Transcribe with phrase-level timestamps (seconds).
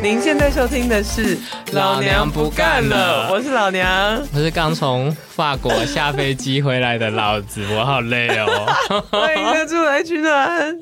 [0.00, 1.36] 您现在收听的是
[1.72, 8.66] 《老娘不干了我是老娘，我是刚从法国下飞机回来的老子，我好累哦。
[9.10, 10.78] 欢迎各出来取暖。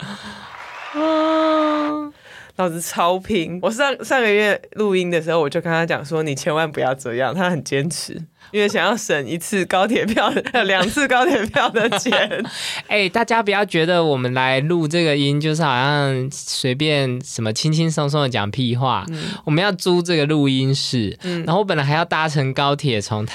[0.93, 2.13] 啊，
[2.57, 3.59] 老子超拼！
[3.63, 7.35] 我上上个月录音的时候，我就跟他讲说，你千万不要这样。
[7.35, 10.29] 他很坚持，因为想要省一次高铁票、
[10.65, 12.45] 两次高铁票的钱。
[12.89, 19.05] 哎，大家不要觉得我们来录这个音就是好像随便什么轻轻松松的讲屁话。
[19.45, 23.27] 我们要租这个录音室，然后我本来还要搭乘高铁从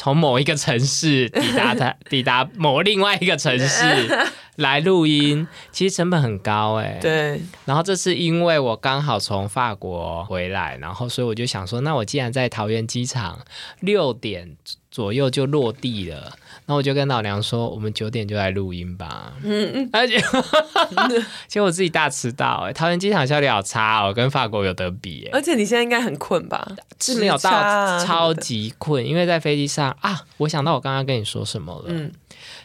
[0.00, 3.84] 从某一个城市抵达它， 抵达某另外一个城市。
[4.56, 6.98] 来录音，其实成本很高哎。
[7.00, 7.40] 对。
[7.64, 13.38] 然后这是因为我刚好从法国回来，然后所以我就想说，那我既然在桃园机场
[13.80, 14.56] 六点
[14.90, 16.32] 左右就落地了，
[16.66, 19.32] 那我就跟老娘说，我们九点就来录音吧。
[19.42, 19.90] 嗯嗯。
[19.92, 20.18] 而且，
[21.46, 25.30] 其实我自己大迟到哎，桃园机场效率好差哦，跟法国有得比哎。
[25.32, 26.66] 而且你现在应该很困吧？
[27.00, 31.84] 是没有到超级困，因为在飞机上啊，我想到我刚刚跟你说什么了。
[31.86, 32.12] 嗯。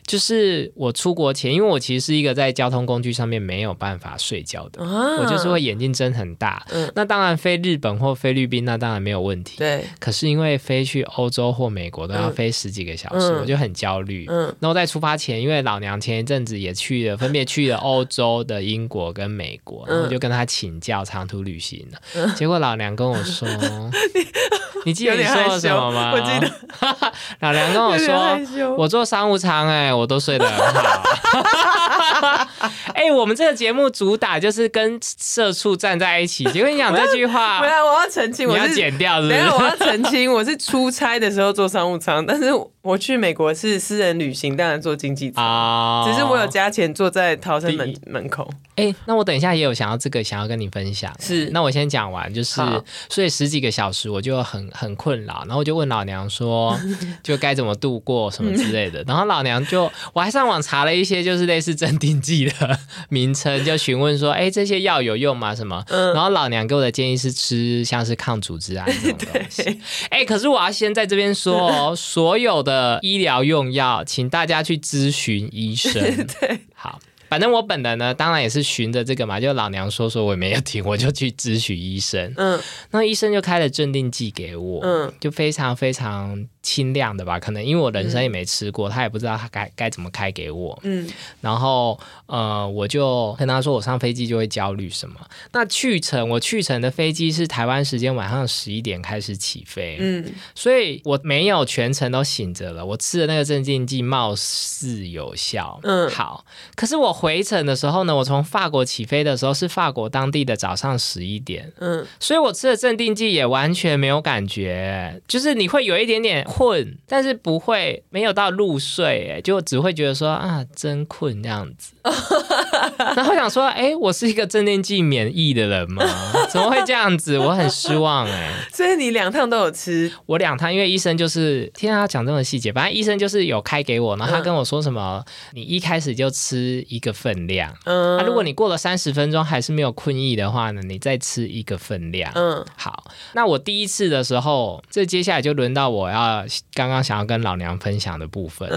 [0.05, 6.65] 就是我出国前，因为我其实是一个在交通工具上面没有办法睡觉的，我就是会眼睛睁很大。
[6.93, 9.57] 那当然飞日本或菲律宾，那当然没有问题。
[9.57, 9.83] 对。
[9.99, 14.25] 可是因为飞去欧洲或美国都要飞十几个小时，我就很焦虑。
[14.29, 14.55] 嗯。
[14.59, 22.33] 那我在出发前，因为老娘前一阵子也去了，分别去了欧洲的英国跟美国，然后就跟他请教长途旅行了。
[22.35, 23.47] 结果老娘跟我说。
[24.85, 26.11] 你记得你说了什么吗？
[26.13, 26.53] 我记得，
[27.41, 32.47] 老梁跟我说，我坐商务舱，哎，我都睡得很好。
[32.93, 36.43] 哎，我们这个节目主打就是跟社畜站在一起。
[36.51, 42.51] 结果你讲这句话， 没有，我要澄清，我要剪掉，没有，我要澄清，我是出差的时候坐商务舱，但是。
[42.85, 48.47] 我去美国是私人旅行，当然坐经济舱，只是我有加钱坐在逃生门门口。
[48.75, 51.11] 哎，那我等一下也有想要这个，想要跟你分享。
[51.19, 52.61] 是，那我先讲完，就是
[53.09, 56.77] 睡十几个小时，我就很很困扰，然后我就问老娘说，
[57.23, 59.03] 就该怎么度过什么之类的。
[59.07, 62.79] 然后老娘就我还上网查了一些，就是类似镇定剂的
[63.09, 65.55] 名称，就询问说，哎，这些药有用吗？
[65.55, 65.83] 什么？
[65.89, 69.81] 然后老娘给我的建议是吃像是抗组织胺这种东西。
[70.11, 72.74] 哎，可是我要先在这边说哦，所有的。
[72.75, 75.93] 的医疗用药，请大家去咨询医生。
[76.39, 76.99] 对，好，
[77.29, 82.33] 反正我本人呢，当然也是循着这个嘛，就老娘说说，我也没有听，我就去咨询医生。
[82.35, 82.59] 嗯，
[82.91, 86.47] 那医生就开了镇定剂给我，嗯，就非常非常。
[86.65, 90.77] 轻量的吧，可能因为我人生也没吃过，他也不知道他该该怎么开给我。
[90.81, 91.07] 嗯，
[91.39, 95.15] 然后呃，我就跟他说，我上飞机就会焦虑什么。
[95.51, 99.97] 那去程，我去程的飞机是台湾时间晚上十一点开始起飞。
[99.99, 102.83] 嗯，所以我没有全程都醒着了。
[102.83, 105.79] 我吃的那个镇静剂貌似有效。
[105.83, 106.43] 嗯，好。
[106.75, 111.71] 可是我回程的时候呢，我从法国起飞的时候是法国当地的早上十一点。
[111.77, 116.43] 嗯，所以我吃的镇定剂也完全没有感觉，就是你会有一点点。
[116.55, 121.93] 困，但是不会没有到入睡，哎，就只会觉得说啊，真困这样子。
[123.15, 126.03] 然后想说，哎，我是一个镇定剂免疫的人吗？
[126.49, 127.37] 怎么会这样子？
[127.37, 128.53] 我很失望，哎。
[128.71, 130.09] 所以你两趟都有吃？
[130.25, 143.03] 我两趟，因为医生就是听他讲这种细节，反正医生就是有开给我，然后他跟我说什么，你一开始就吃一个分量，嗯，那如果你过了三十分钟还是没有困意的话呢，你再吃一个分量，嗯，好。
[143.33, 146.44] 那我第一次的时候，这接下来就轮到我要。
[146.73, 148.69] 刚刚想要跟老娘分享的部分，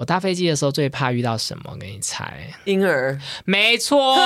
[0.00, 1.76] 我搭飞机的时候最怕遇到什么？
[1.78, 2.32] 给你猜，
[2.64, 4.16] 婴儿，没错。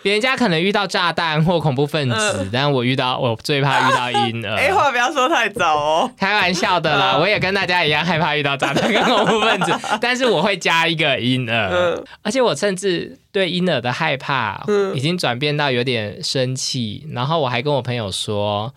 [0.00, 4.54] 别人家可能遇到炸弹或恐怖分子，但我遇到我最怕遇到婴儿。
[4.54, 7.18] 哎，话不要说太早哦，开玩笑的啦。
[7.18, 14.62] 我也跟大家一样害怕遇到炸弹跟恐怖分子， 但是我会加一个婴儿，而且我甚至对婴儿的害怕
[14.94, 17.08] 已经转变到有点生气。
[17.10, 18.72] 然后我还跟我朋友说。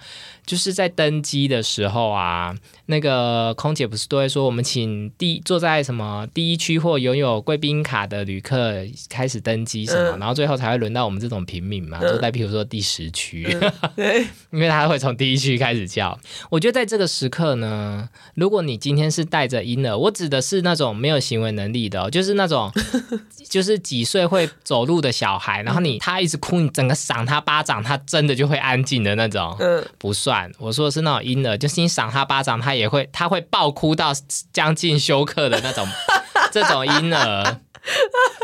[0.45, 8.73] 就是在登机的时候啊，那个空姐不是都会说，我们请第坐在什么第一区或拥有贵宾卡的旅客
[9.09, 13.57] 开始登机什么，然后最后才会轮到我们这种平民嘛，坐在比如说第十区，
[13.95, 14.21] 对，
[14.51, 16.17] 因为他会从第一区开始叫。
[16.49, 22.71] 我觉得在这个时刻呢，如果你今天是带着婴儿，我指的是那种没有行为能力的，就是那种
[23.49, 30.34] 就是几岁会走路的小孩，然后你他一直哭，你整个赏他巴掌，他真的就会安静的那种，嗯，不算。
[30.57, 34.11] 我说的是那种婴儿，就是你赏他巴掌，他也会，他会爆哭到
[34.51, 35.87] 将近休克的那种，
[36.51, 37.59] 这种婴儿。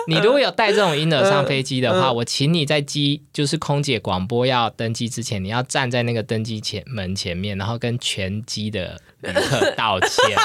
[0.08, 10.38] 你如果有带这种婴儿上飞机的话，我请你在机就是空姐广播要登机之前，你要站在那个登机前门前面，然后跟全机的旅客 道歉。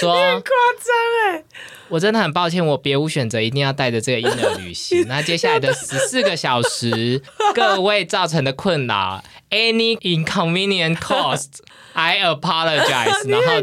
[0.00, 1.44] 说夸张哎，
[1.88, 5.04] 我真的很抱歉，我别无选择，一定要带着这个婴儿旅行。
[5.08, 7.22] 那接下来的十四个小时，
[7.54, 9.22] 各位造成的困扰
[9.52, 11.58] ，any inconvenient cost。
[11.94, 13.60] I apologize， 然后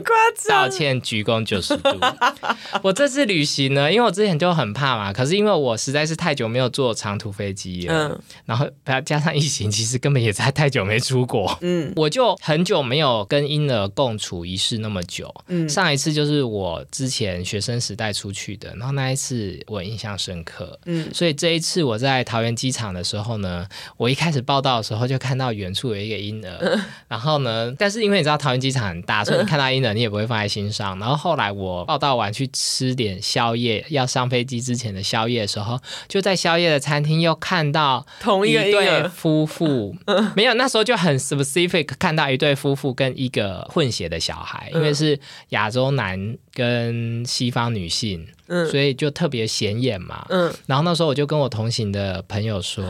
[0.48, 1.90] 道歉，鞠躬九十度。
[2.84, 8.68] 我这次旅行呢，因为我之前就很怕嘛，可是因为我实在是太久没有坐长途飞机了，嗯，然后
[9.04, 30.98] 加上疫情，其实根本也在太久没出国，嗯，我就很久没有跟婴儿共处一室那么久，嗯，上一次就是我之前学生时代出去的，然后那一次我印象深刻，嗯，所以这一次我在桃园机场的时候呢，我一开始报道的时候就看到远处有一个婴儿，然后呢，但是因为你知道桃园机场很大，所以你看到婴儿你也不会放在心上。
[31.00, 39.96] 然后后来我报道完去吃点宵夜，要上飞机之前的宵夜的时候，就在宵夜的餐厅又看到同一对夫妇，
[40.36, 48.28] 没有那时候就很 specific 看到一对夫妇跟一个混血的小孩，因为是亚洲男跟西方女性。
[48.70, 50.26] 所以就特别显眼嘛。
[50.30, 52.84] 嗯，然后那时候我就跟我同行的朋友说，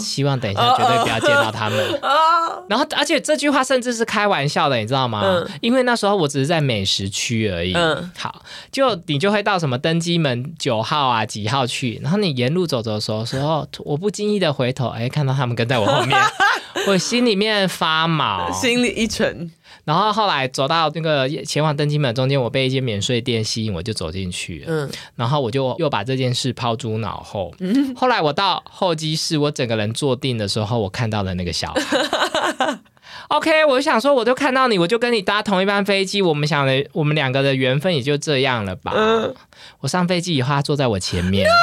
[0.00, 2.00] 希望等一下绝对不要见到他们。
[2.68, 5.22] 然后，而且这句话甚至是开玩笑的，你知道吗？
[5.60, 7.74] 因为那时候我只是在美食区而已。
[7.74, 16.18] 嗯，好，就你就会到什么登机门九号啊几号去，然后你沿路走走的时候，时候我不经意的回头，哎，看到他们跟在我后面，
[16.88, 19.50] 我心里面发毛，心里一沉。
[19.84, 24.64] 然后后来走到那个前往登机门中间，我被一间免税店吸引，我就走进去。
[24.66, 27.54] 嗯，然后我就又把这件事抛诸脑后。
[27.58, 32.78] 嗯，后来我到候机室，我整个人坐定的时候，我看到了那个小孩。
[33.28, 38.92] OK，我就想说，我就看到你，我就跟你搭同一班飞机，我们想的，我们两个的缘分也就这样了吧。
[38.94, 39.34] 嗯，
[39.80, 41.46] 我上飞机以后，他坐在我前面。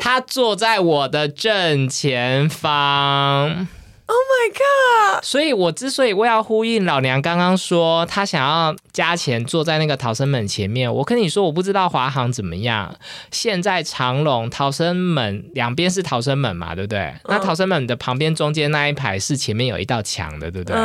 [0.00, 3.66] 他坐在我的正前方。
[4.12, 5.24] Oh my god！
[5.24, 10.92] 所以，我之所以我要呼应老娘刚刚说，他想要加钱坐在那个逃生门前面。
[10.92, 12.94] 我跟你说，我不知道华航怎么样。
[13.30, 17.14] 现在长龙逃生门两边是逃生门嘛，对不对？
[17.24, 20.76] 那逃生门的旁边中间那一排是前面有一道墙的，对不对？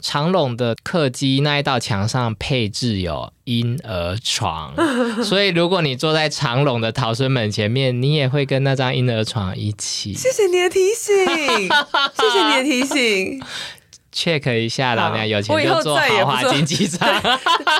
[0.00, 3.30] 长龙的客机那一道墙上配置有。
[3.44, 4.72] 婴儿床，
[5.22, 10.14] 所以如果你坐在长龙的逃生门前面，你也会跟那张婴儿床一起。
[10.14, 13.42] 谢谢你的提醒，谢谢你的提醒。
[14.16, 17.20] check 一下，老娘有钱就坐豪华 经济舱。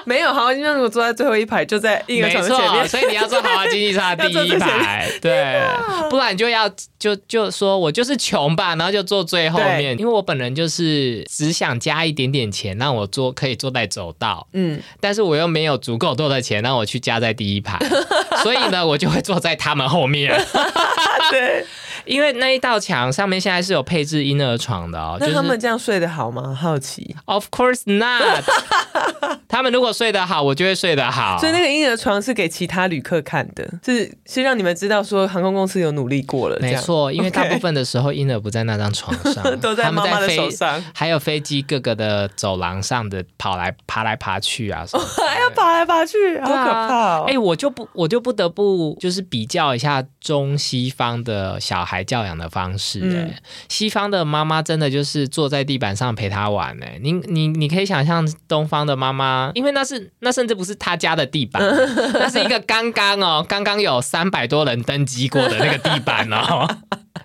[0.04, 2.88] 没有豪华经济舱，我坐在最后一排，就在婴儿床前面。
[2.88, 5.62] 所以你要坐豪华经济舱 第一排，对，
[6.10, 6.68] 不然就要
[6.98, 9.96] 就就说我就是穷吧，然后就坐最后面。
[9.96, 17.78] 因为我本人就是只想加一点点钱，让我坐可以坐在走道，嗯，但是我又没有足够多的钱让我去加在第一排，
[18.42, 20.36] 所以呢，我就会坐在他们后面。
[21.30, 21.64] 对。
[22.06, 26.54] 因为那一道墙上面现在是有配置婴儿床的哦，那他们这样睡得好吗？
[26.54, 27.14] 好奇。
[27.24, 28.44] Of course not。
[29.48, 31.38] 他们如果睡得好，我就会睡得好。
[31.38, 36.58] 所以那个婴儿床是给其他旅客看的，是是让你们知道说航空公司有努力过了。
[36.60, 47.24] 没错，因为大部分的时候婴儿不在那张床上， 都在妈妈的手上，还有飞机各个的走廊上的跑来爬来爬去啊，还要爬来爬去，好可怕哦。
[47.28, 51.93] 哎，我就不我就不得不就是比较一下中西方的小孩。
[51.94, 61.62] 孩教养的方式，哎，西方的妈妈真的就是坐在地板上陪他玩，哎，你你你可以想象东方的妈妈，因为那是那甚至不是他家的地板，
[62.14, 66.68] 那是一个刚刚哦，刚刚有三百多人登机过的那个地板哦。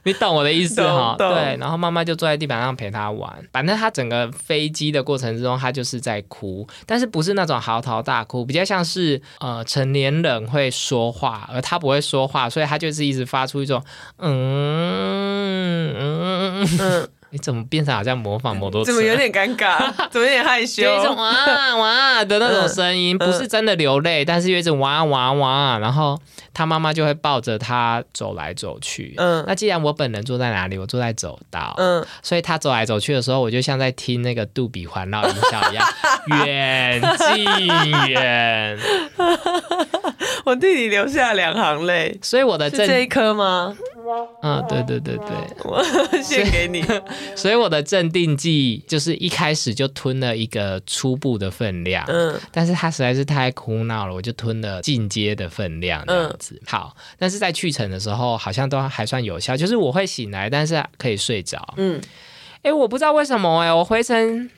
[0.04, 1.16] 你懂我的意思哈？
[1.18, 3.32] 对，然后妈妈就坐在地板上陪他玩。
[3.52, 13.84] 反正他整个飞机的过程之中，他就是在哭，但是不是那种嚎啕大哭，比较像是呃成年人会说话，而他不会说话，所以他就是一直发出一种
[14.18, 17.10] 嗯嗯嗯。
[17.32, 18.92] 你怎么变成好像模仿摩托车？
[18.92, 19.92] 怎么有点尴尬？
[20.10, 20.84] 怎么有点害羞？
[20.84, 25.78] 有一种哇哇的那种声音，不是真的流泪，但是有一种哇哇哇。
[25.80, 26.20] 然后
[26.54, 29.14] 他妈妈就会抱着他走来走去。
[29.18, 30.78] 嗯，那既然我本人坐在哪里？
[30.78, 31.74] 我坐在走道。
[31.78, 35.88] 嗯，所以他走来走去的时候，我就像在听那个杜比环绕音效一样，
[36.46, 37.46] 远近
[38.10, 38.80] 远。
[40.46, 42.18] 我替你流下两行泪。
[42.24, 43.76] 所以我的这一颗吗？
[44.42, 45.26] 嗯，对对对对，
[45.64, 45.84] 我
[46.24, 46.84] 献给你。
[47.36, 56.62] 所以我的镇定剂就是一开始就吞了一个初步的分量，嗯，但是他实在是太苦恼了，我就吞了进阶的分量这样子。
[56.66, 61.74] 好，但是在去程的时候好像都还算有效，就是我会醒来，但是可以睡着。
[61.78, 62.02] 嗯，
[62.64, 64.50] 哎，我不知道为什么哎，我回程。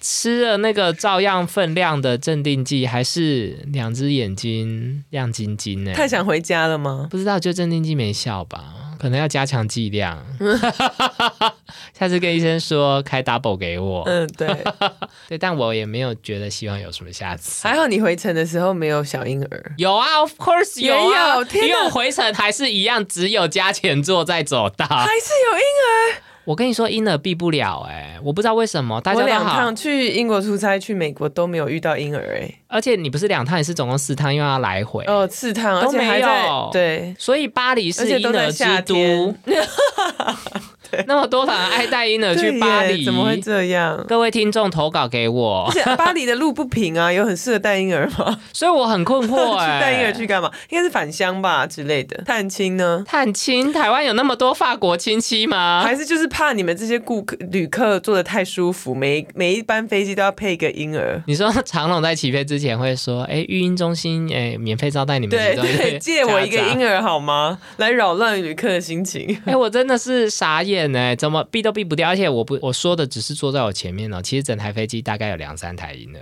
[0.00, 5.92] 吃了那个照样分量的镇定剂，还是两只眼睛亮晶晶呢？
[5.92, 7.08] 太想回家了吗？
[7.10, 8.87] 不知道，就镇定剂没效吧？
[8.98, 10.24] 可能要加强剂量。
[11.98, 14.02] 下次跟医生说开 double 给我。
[14.06, 14.48] 嗯，对，
[15.28, 17.66] 对，但我也没有觉得希望有什么下次。
[17.66, 19.72] 还好你回程的时候没有小婴儿。
[19.76, 26.22] 有啊，of course 有啊，因为我回程还是一样，只有加钱座在走道，还是有婴儿。
[26.48, 28.98] 我跟你说，婴儿避不了哎，我不知道为什么。
[29.02, 32.50] 大家两趟去英国出差，去美国都没有遇到婴儿哎。
[32.68, 36.70] 而且你不是两趟，也是总共四趟，又要来回哦，四趟都没有。
[36.72, 39.34] 对，所以巴黎是婴儿之都。
[41.06, 44.04] 那么多人爱带婴儿去巴黎，怎么会这样？
[44.08, 45.70] 各位听众投稿给我。
[45.96, 48.38] 巴黎的路不平啊， 有很适合带婴儿吗？
[48.52, 50.50] 所以我很困惑 哎，带婴儿去干嘛？
[50.70, 52.22] 应该是返乡吧之类的。
[52.24, 53.04] 探亲呢？
[53.06, 53.72] 探亲？
[53.72, 55.82] 台湾有那么多法国亲戚吗？
[55.84, 61.22] 还是就是怕你们这些顾客旅客坐的太舒服，每每一班飞机都要配一个婴儿？
[61.26, 67.58] 你说长龙在起飞之前会说：“哎，育婴中心，哎，免费招待你们，对对，借我一个婴儿好吗？
[67.76, 70.77] 来扰乱旅客的心情。”哎，我真的是傻眼。
[70.94, 76.20] 哎，怎么避都避不掉，而且我不我说的只是坐在我前面呢，其实整台飞机大概有两三台赢了，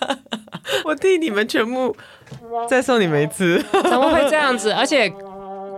[0.84, 1.96] 我替你们全部
[2.68, 4.70] 再送你们一次，怎么会这样子？
[4.72, 5.12] 而且。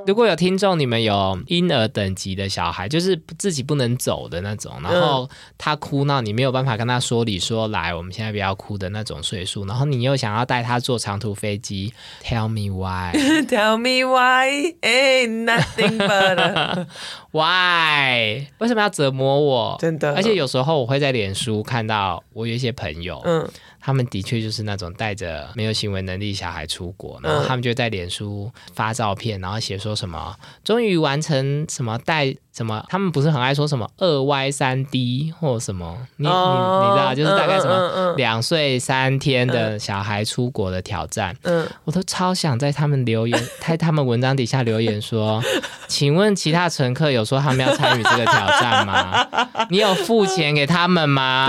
[0.07, 5.28] 如果有听众，你们有婴儿等级的小孩，就是自己不能走的那种，然后
[5.59, 11.92] 他哭闹，你没有办法跟他说理，说来，我们现在不要哭的那种岁数，然后你又想要带他坐长途飞机，
[12.25, 16.87] Tell me why？Tell me why？Ain't nothing but
[17.33, 18.47] why？
[18.59, 19.76] 为什么要折磨我？
[19.80, 23.49] 真的，而且有时候我会在脸书看到我有一些朋友，嗯。
[23.80, 32.37] 他们的确就是那种带着没有行为能力小孩出国，然后他们就在脸书发照片，然后写说什么终于完成什么带。
[32.57, 32.85] 什么？
[32.88, 35.97] 他们不是很爱说什么二 Y 三 D 或什么？
[36.16, 41.35] 你你你知道，就是大概什么两岁三天的小孩出国的挑战。
[41.45, 45.40] 嗯，我都超想在他们留言， 在他们文章底下留言说
[45.87, 49.26] ：“请问其他乘客有说他们要参与这个挑战吗？
[49.71, 51.49] 你有付钱给他们吗？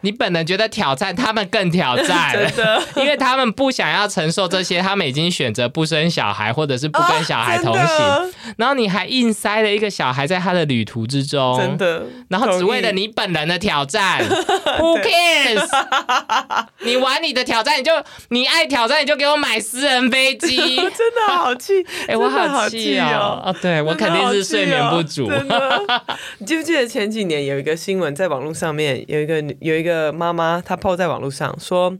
[0.00, 2.34] 你本人觉得挑战，他们更挑战，
[2.96, 8.32] 因为他们不想要承受这些，他们已经选择不生小孩，或者是不跟小孩同行。
[8.56, 10.37] 然后你还硬塞了一个小孩在。
[10.38, 14.22] 他的旅途之中，真的，然后只为了你本人的挑战，
[14.78, 15.66] Who cares？
[16.84, 17.92] 你玩你的挑战，你就
[18.28, 23.42] 你爱挑战，你就给我买私人飞机， 真的好气，哎，我好气哦！
[23.46, 25.30] 哦，对我肯定是睡眠不足。
[26.38, 31.96] 你记不记得前几年有一个新闻在网络上面，有一个有一个妈妈，她抛在网络上说，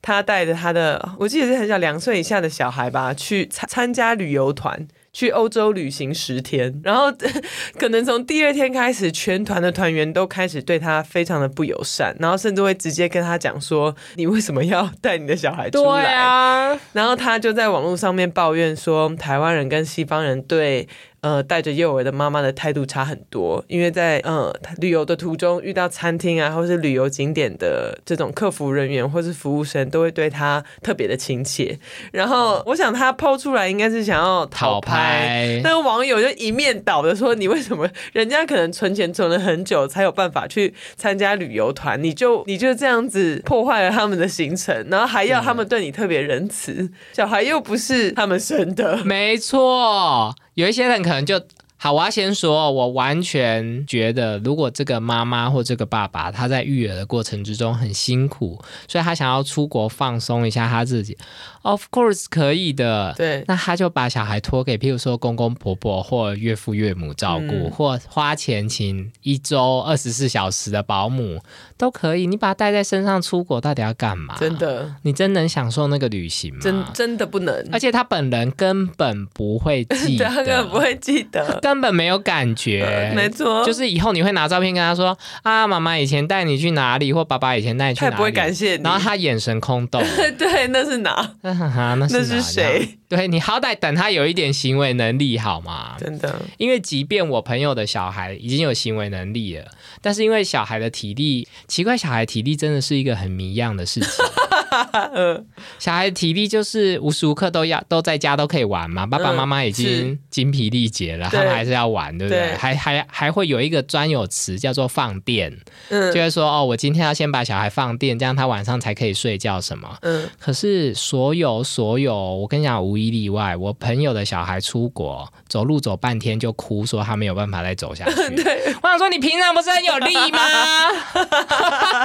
[0.00, 4.86] 她带着她的，我记得是很小两岁以下的小孩吧，去参参加旅游团。
[5.12, 7.12] 去欧洲旅行十天，然后
[7.78, 20.88] 可能从第二天开始，全团的团员都开始对他非常的不友善，然后甚至会直接跟他讲说：“你为什么要带你的小孩出来？”然后他就在网络上面抱怨说：“台湾人跟西方人对。”
[21.22, 31.78] 呃，带着幼儿的妈妈的态度差很多，因为在呃旅游的途中遇到餐厅啊，或是旅游景点的这种客服人员或是服务生，都会对他特别的亲切。
[32.10, 51.40] 然后我想他抛出来应该是想要讨拍，那个网友就一面倒的说：“你为什么人家可能存钱存了很久才有办法去参加旅游团，你就你就这样子破坏了他们的行程，然后还要他们对你特别仁慈，小孩又不是他们生的，没错。”有一些人可能就
[51.76, 58.56] 好，我要先说，我完全觉得，如果这个妈妈或这个爸爸他在育儿的过程之中很辛苦，
[58.86, 61.18] 所以他想要出国放松一下他自己。
[61.62, 71.40] Of course 可以的，对，那他就把小孩托给，譬如说公公婆婆或岳父岳母照顾，或花钱请一周二十四小时的保姆
[71.76, 72.26] 都可以。
[72.26, 74.36] 你把他带在身上出国，到底要干嘛？
[74.38, 76.60] 真的，你真能享受那个旅行吗？
[76.60, 77.54] 真真的不能。
[77.70, 83.12] 而且他本人根本不会记得， 根本不会记得，根本没有感觉。
[83.14, 88.82] 没错，就是以后你会拿照片跟他说啊，妈妈以前带你去哪里，或爸爸以前带你去哪里，他不会感谢你。
[88.82, 90.02] 然后他眼神空洞。
[90.36, 91.30] 对，那是哪？
[92.08, 92.98] 那是谁？
[93.08, 95.96] 对你好歹等他有一点行为能力好吗？
[95.98, 99.66] 真的，因为即便我朋友的小孩已经有行为能力了，
[100.00, 104.10] 但是因为小孩的体力奇怪，小孩体力真的是一个很迷样的事情。
[105.78, 112.54] 小孩体力就是无时无刻都要都在家都可以玩嘛，爸爸妈妈已经精疲力竭了，他们还是要玩，对不对？
[112.54, 115.56] 还还还会有一个专有词叫做放电，
[115.88, 119.96] 嗯，就会说哦，我今天要先把小孩放电，这样他晚上才可以睡觉什么。
[120.02, 128.14] 嗯，可是所有所有，我跟你讲，无一例外，我朋友的小孩出国走路走半天就哭，说他没有办法再走下去。
[128.34, 130.38] 对，我想说，你平常不是很有力吗？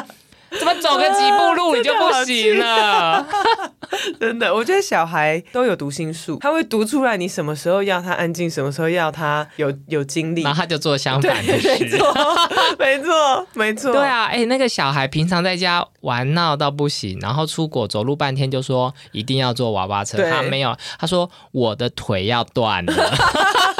[0.58, 3.26] 怎么走个几步路你就不行了？
[4.20, 11.70] 真的，我觉得小孩都有读心术， 他会读出来你什么时候要他安静，什么时候要他有有精力，然后他就做相反的事。
[11.70, 12.14] 没错，
[12.78, 13.94] 没错，没错。
[13.94, 22.94] 对啊，哎，那个小孩平常在家玩闹到不行，然后出国走路半天就说一定要坐娃娃车，他没有，他说我的腿要断了。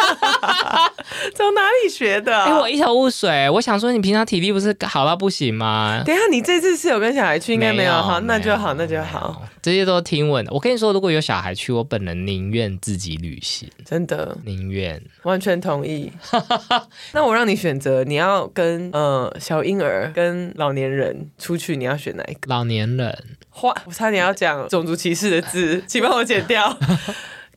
[1.36, 2.36] 从哪里学的？
[2.44, 3.50] 哎，我一头雾水。
[3.50, 6.02] 我想说，你平常体力不是好到不行吗？
[6.06, 9.42] 等下，你这次是有跟小孩去，应该没有哈，那就好，那就好。
[9.62, 10.52] 这些都听闻的。
[10.54, 16.12] 我跟你说，如果有小孩去，我本人宁愿自己旅行，真的宁愿，完全同意。
[17.14, 22.40] 那我让你选择，你要跟呃小婴儿跟老年人出去，你要选哪一个？
[22.48, 23.24] 老年人。
[23.50, 26.78] 花，我差点要讲种族歧视的字，请帮我剪掉。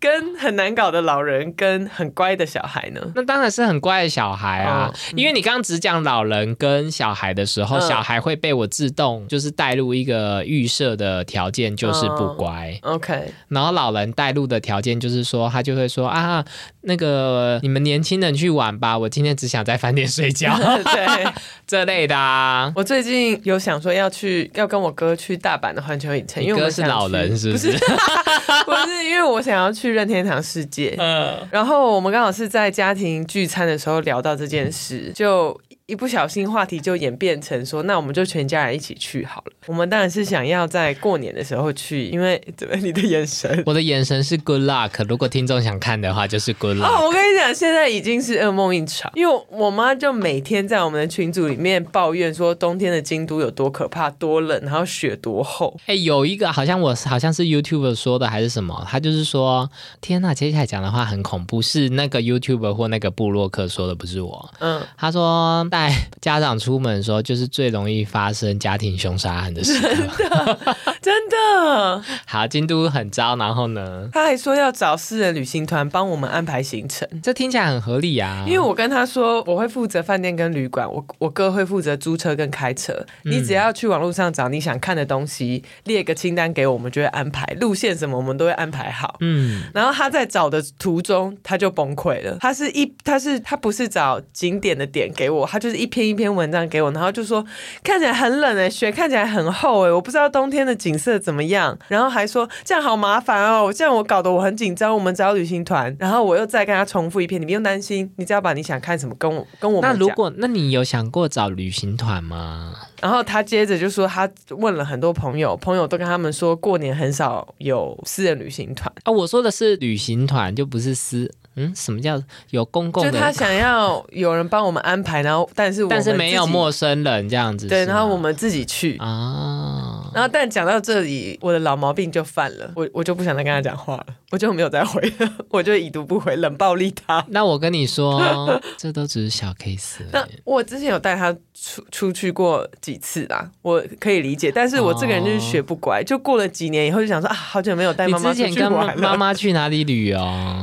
[0.01, 3.13] 跟很难搞的老人跟很乖的小孩呢？
[3.15, 12.75] 那当然是很乖的小孩啊，因为你刚刚只讲老人跟小孩的时候，小孩会被我自动就是带入一个预设的条件，就是不乖。
[12.81, 16.43] OK，然后老人带入的条件就是说，他就会说啊，
[16.83, 20.57] 那个你们年轻人去玩吧，我今天只想在饭店睡觉。
[20.59, 21.33] 对，
[21.67, 22.17] 这类的。
[22.17, 22.73] 啊。
[22.75, 27.71] 我最近有想说要去，要跟我哥去大阪的环球影城，因为哥是老人，是不是？
[27.73, 29.91] 不是， 因为我想要去。
[29.91, 35.61] 任天堂世界，嗯，然后我们刚好是在家庭聚餐的时候聊到这件事，就。
[35.91, 39.53] 一不小心，话题就演变成说，那我们就全家人一起去好了。
[39.67, 45.05] 我们当然是想要在过年的时候去，因为怎么你的眼神，我的眼神是 good luck。
[45.09, 46.85] 如果听众想看的话，就是 good luck。
[46.85, 55.77] 哦，我跟你讲，现在已经是噩梦一场，因为我妈就每天在我们的群组里面抱怨说，冬天的京都有多可怕、多冷，然后雪多厚。
[55.87, 59.69] 哎，有一个好像我好像是 YouTube 说的还是什么，他就是说，
[60.01, 64.55] 天呐，接下来讲的话很恐怖，是那个 YouTube 或那个布洛克说的，不是我。
[64.61, 65.67] 嗯，他说。
[65.81, 69.89] 带家长出门的时候，就是最容易发生家庭凶杀案的时候。
[69.89, 70.59] 真的，
[71.01, 72.05] 真的。
[72.27, 74.09] 好，京都很糟，然后呢？
[74.13, 78.45] 他还说要找私人旅行团帮我们安排行程，这听起来很合理啊。
[78.47, 83.07] 因为我跟他说，我会负责饭店跟旅馆，我我哥会负责租车跟开车。
[83.23, 89.17] 你只要去网络上找你想看的东西，列个清单给我们，就会安排路线什么，我们都会安排好。
[89.21, 89.63] 嗯。
[89.73, 92.37] 然后他在找的途中，他就崩溃了。
[92.41, 95.70] 他是一，他是他不是找景点的点给我，他就。
[95.77, 97.45] 一篇一篇文章给我，然后就说
[97.83, 101.79] 看起来很冷哎，雪看起来很厚哎，我不知道冬天的景色怎么样。
[101.89, 104.91] 然后还说这样好麻烦哦，这样我搞得我很紧张。
[104.95, 112.75] 我们找旅行团，然后我又再跟他重复一遍，你不用担心，你只要把你想看什么跟我跟我那如果那你有想过找旅行团吗？
[113.01, 119.11] 然后他接着就说他问了很多朋友，朋友都跟他们说过年很少有私人旅行团啊。
[119.11, 121.31] 我说的是旅行团，就不是私。
[121.57, 123.03] 嗯，什么叫有公共？
[123.03, 127.67] 就他想要有人帮我们安排，然后但是但是没有陌生人这样子。
[127.67, 130.11] 对，然后我们自己去啊。
[130.15, 137.25] 然后但讲到这里，我的老毛病就犯了，我我就不想再跟他讲话了，我就没有再回了， 我就已读不回，冷暴力他。
[137.29, 138.21] 那我跟你说，
[138.79, 140.01] 这都只是小 case。
[140.13, 144.53] 那我之前有带他出出去过几次啦，我可以理解。
[144.55, 148.97] 但是我这个人就是学不乖，就过了几年以后就想说啊，好久没有带妈妈出去玩了。
[148.97, 150.19] 妈妈 去哪里旅游？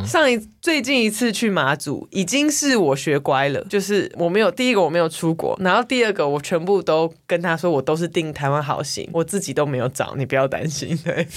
[0.06, 3.64] 上一最近一次去马祖，已经是我学乖了。
[3.66, 10.98] 就是我没有第一个我没有出国，然后第二个我全部都跟他说，我都是订台湾好行，我自己都没有找，你不要担心。
[11.04, 11.28] 对，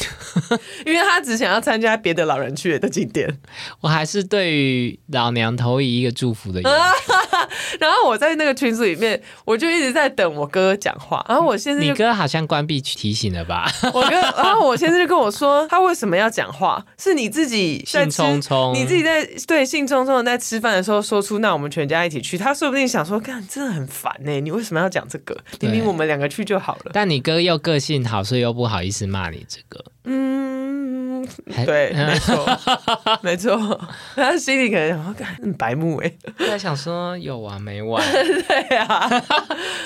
[0.86, 3.38] 因为他只想要参加别的老人去的景点。
[3.80, 6.60] 我还是对于老娘投以一个祝福的。
[7.78, 11.24] 然后我在那个群组里面，我就一直在等我哥讲话。
[11.28, 13.70] 然后我现在你哥好像关闭提醒了吧？
[13.94, 16.84] 我哥，然后我先生就跟我说，他为什么要讲话？
[16.98, 22.36] 是你自己兴冲冲，你自己在对兴冲冲的在吃饭的时候说出，那我们全家一起去。
[22.36, 25.36] 他说不定想说，看真的很烦呢，你为什么要讲这个？
[25.60, 26.90] 明明我们两个去就好了。
[26.92, 29.82] 但你哥又个性好，所以又不好意思骂你这个。
[30.04, 31.22] 嗯，
[31.66, 32.58] 对， 没错，
[33.22, 33.80] 没错。
[34.16, 38.02] 他心里可能很白目哎，他想说有完没完？
[38.12, 39.08] 对啊，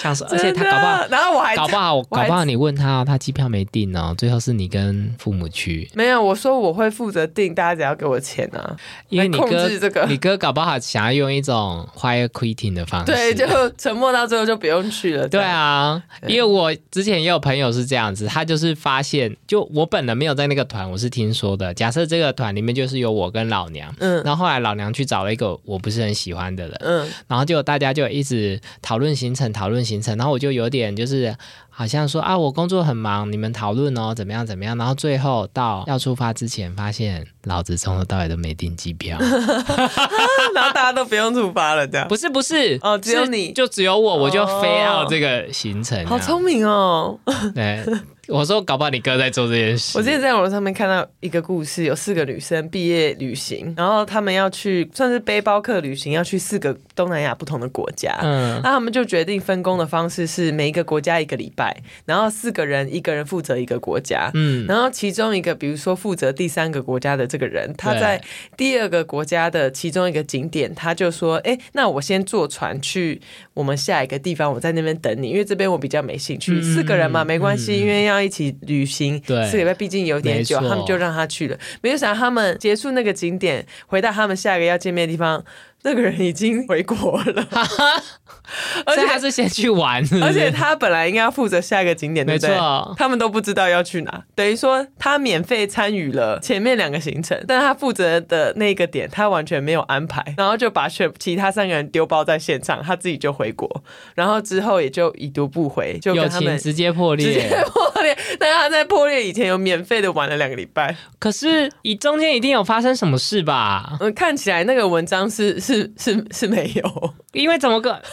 [0.01, 5.91] 想说，而且他搞不好，然后我还搞不好，搞不好你问他，他机票没订哦，最后是你跟父母去。
[5.95, 8.77] 没有，我说我会负责订，大家只要给我钱啊。
[9.09, 13.47] 因为你哥这个，你哥搞不好想要用一种 quiet quitting 的方式，对，就
[13.77, 15.29] 沉默到最后就不用去了。
[15.29, 21.35] 对啊，因为我之前也有朋友是这样子，他就是发现，就我本人没有在那个团，我是听。
[21.35, 31.35] 说的，假设这个团里面就是有我跟老娘，嗯，然后后来老娘去找了一个我不是很喜欢的人，嗯，然后就大家就一直讨论行程，讨论行程，然后我就有点就是
[31.77, 39.19] 好像说啊，我工作很忙，你们讨论哦，怎么样怎么样，然后最后到要出发之前，发现老子从头到尾都没订机票，
[40.55, 47.19] 然后大家都不用出发了，这样不是不是哦，只有你就只有我，我就非要这个行程，好聪明哦，
[47.55, 47.85] 对。
[48.29, 49.99] 我说，搞不好你哥在做这件事。
[49.99, 58.19] 我之前在网络上面看到一个故事，有四个女生毕业旅行，然后他们要去算是背包客旅行，要去四个东南亚不同的国家。
[58.23, 61.64] 嗯，那他们就决定分工的方式是每一个国家一个礼拜，
[62.05, 64.31] 然后四个人一个人负责一个国家。
[64.35, 68.21] 嗯，然后其中一个，比如说负责第三个国家的这个人，他在
[68.57, 73.21] 第二个国家的其中一个景点，他就说：“哎，那我先坐船去
[73.53, 76.61] 我们下一个地方，我在那边等你，因为这边我比较没兴趣。
[76.61, 81.59] 四个人嘛，没关系，因为要。”一起旅行，对四个礼拜毕竟有点久，他们就让他去了。
[81.83, 85.45] 没有想到他们结束那个景点，回到他们下一个要见面的地方。
[85.85, 87.47] 那个人已经回国了，
[88.87, 92.57] 而且他是先去玩，而且他本来应该要负责下一个景点，对不对？
[92.97, 108.17] 他们都不知道要去哪，等于说他免费参与了前面两个行程，但他负责的那个点他完全没有安排，然后就把全其他三个人丢包在现场，他自己就回国，然后之后也就已读不回，就跟他们直接破裂，直接破裂。
[108.41, 113.99] 但他在破裂以前有免费的玩了两个礼拜，可是以中间一定有发生什么事吧？
[114.01, 115.74] 嗯，看起来那个文章是是。
[115.75, 118.01] 是是是没有，因为怎么个？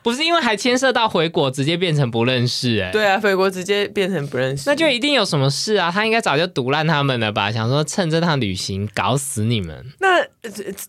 [0.00, 2.90] 不是因为还牵涉到回国，直接变成不认识哎。
[2.92, 5.90] 对啊，回国直接变成不认识，那就一定有什么事啊！
[5.90, 7.50] 他应该早就毒烂他们了吧？
[7.52, 9.84] 想说趁这趟旅行搞死你们。
[9.98, 10.24] 那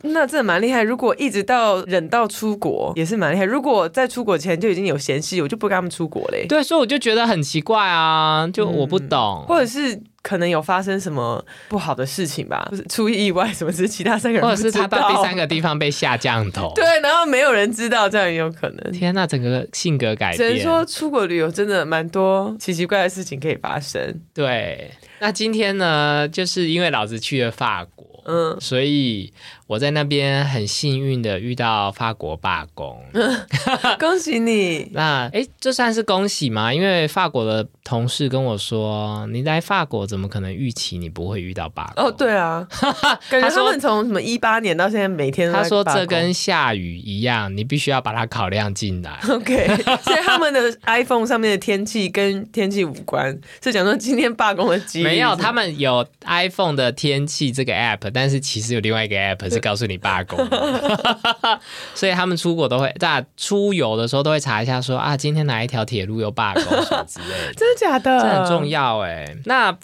[0.03, 0.83] 那这蛮厉害。
[0.83, 3.43] 如果一直到忍到出国，也是蛮厉害。
[3.43, 6.45] 如果在出国前就已经有嫌隙，我就不跟他们出国嘞。
[6.47, 9.99] 对，所以我就觉得很奇怪啊，就我不懂，或者是。
[10.29, 18.91] 可能有发生什么不好的事情吧，就是出意外什么事，其他三个人或者是他到第三个地方被下降头， 对，然后没有人知道，这样也有可能。
[18.91, 24.21] 天呐，整个性格改变，只能说出国旅游真的蛮多奇奇怪的事情可以发生。
[24.35, 29.33] 对，那今天呢，就是因为老子去了法国，嗯，所以。
[29.69, 32.99] 我在那边很幸运的遇到法国罢工，
[33.99, 34.89] 恭喜你！
[34.93, 36.73] 那哎，这算是恭喜吗？
[36.73, 42.03] 因为法国的同事跟我说，你来法国怎么可能预期你不会遇到罢工？
[42.03, 42.67] 哦，对啊，
[43.29, 49.19] 感觉他们从什么一八年到现在每天都他说这跟下雨一样，你必须要把它考量进来。
[49.29, 49.67] OK，
[50.01, 59.58] 所以他们的 iPhone 上面的天气跟天气无关，是讲说今天罢工的机没有，他们有 iPhone 的天气这个 App，但是其实有另外一个 App 是。
[59.59, 60.37] 告诉你罢工，
[61.95, 68.19] 所以他们出国都会在出游的时候都会查一下，说啊，今天哪一条铁路有罢工什么之类的， 真的假的？
[68.21, 69.35] 这很重要哎。
[69.45, 69.77] 那。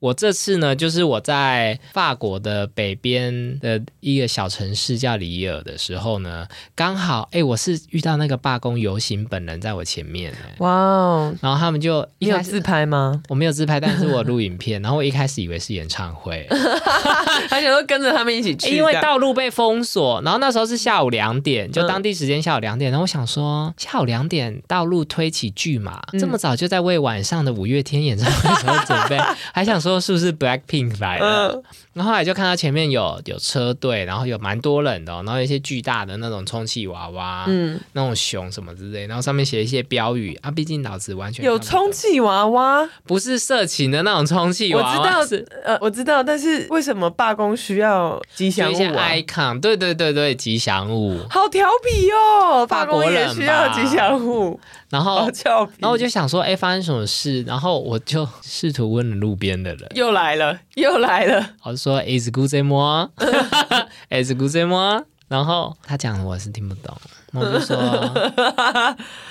[0.00, 11.34] 我这次呢，就是我在法国的北边的一个小城市叫里尔的时候呢，刚好哎，我是遇到那个罢工游行本人在我前面哎，哇哦！
[11.42, 13.20] 然后他们就你有自拍吗？
[13.28, 14.80] 我没有自拍，但是我录影片。
[14.80, 16.46] 然后我一开始以为是演唱会，
[17.50, 20.22] 还想说跟着他们一起去，因为道路被封锁。
[20.22, 22.92] 然后那时候是下午两点，就当地时间下午两点。
[22.92, 29.18] 然后我想说，下午两点道路推起巨马，这么早就在为晚上的五月天演唱会做准备，
[29.52, 29.87] 还想说。
[29.88, 31.62] 说是不是 Black Pink 来的？
[31.94, 40.50] 然后后来就看到前面有有车队，然后有蛮多人的，然后一些巨大的那种充气娃娃，嗯，那种熊什么之类，然后上面写一些标语啊。
[40.50, 45.18] 毕竟脑子完全有充气娃娃，不是色情的那种充气娃娃。
[45.18, 52.66] 我知道，呃，我知道，但是为什么罢工需要吉祥物？icon，对对对对，吉祥物，好调皮哦！
[52.66, 54.58] 罢工也需要吉祥物。
[54.90, 55.30] 然后，
[55.78, 57.42] 然后我就想说，哎，发生什么事？
[57.42, 61.54] 然后我就试图问了路边的人，又来了，又来了。
[61.62, 65.04] 我就说，Is good more？Is good more？
[65.28, 66.96] 然后他讲我是听不懂，
[67.32, 67.76] 我就说，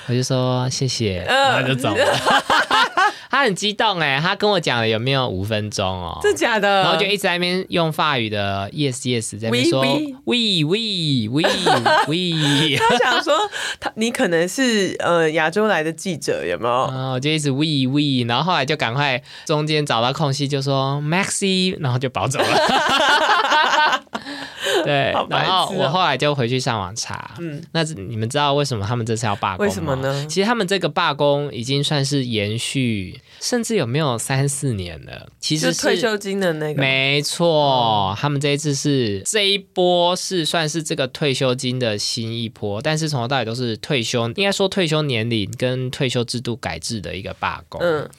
[0.08, 2.06] 我就说谢谢， 然后就走了。
[3.30, 6.18] 他很激动哎，他跟我讲了有没有五分钟哦？
[6.22, 6.82] 真假的？
[6.84, 9.82] 然后就一直在那边用法语的 yes yes 在那边说
[10.26, 11.42] we we we
[12.08, 12.78] we。
[12.78, 13.34] 他想说
[13.80, 16.88] 他你可能是呃亚洲来的记者有没有？
[16.92, 24.02] 然后就一直 we we，然后后来就赶快中间找到空隙就说 Maxi，然后就跑走了。
[24.88, 29.70] 对， 然后我后来就回去上网查，嗯，那你们知道为什么他们这次要罢工吗？
[29.70, 30.26] 为什么呢？
[30.30, 35.28] 其实他们这个罢工已经算是延续，甚至有没有三四年了？
[35.40, 47.82] 其实是退休金的那个，没错，他们这一次是这一波是算是这个退休金的新一波，但是从头到尾都是退休，应该说退休年龄跟退休制度改制的一个罢工。
[47.84, 48.10] 嗯。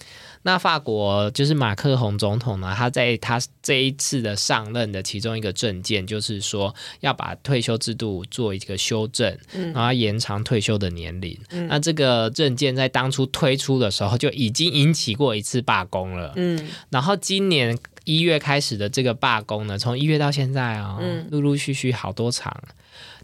[0.43, 9.37] 那法国就是马克宏总统呢，他在他这一次的上任的其中一个政见，就是说要把退休制度做一个修正，
[9.75, 11.39] 然后延长退休的年龄。
[11.69, 16.33] 那这个政见在当初推出的时候就已经引起过一次罢工了。
[16.37, 20.99] 嗯，然后今年一月开始的这个罢工呢，从一月到现在啊，
[21.31, 22.57] 陆陆续续好多场。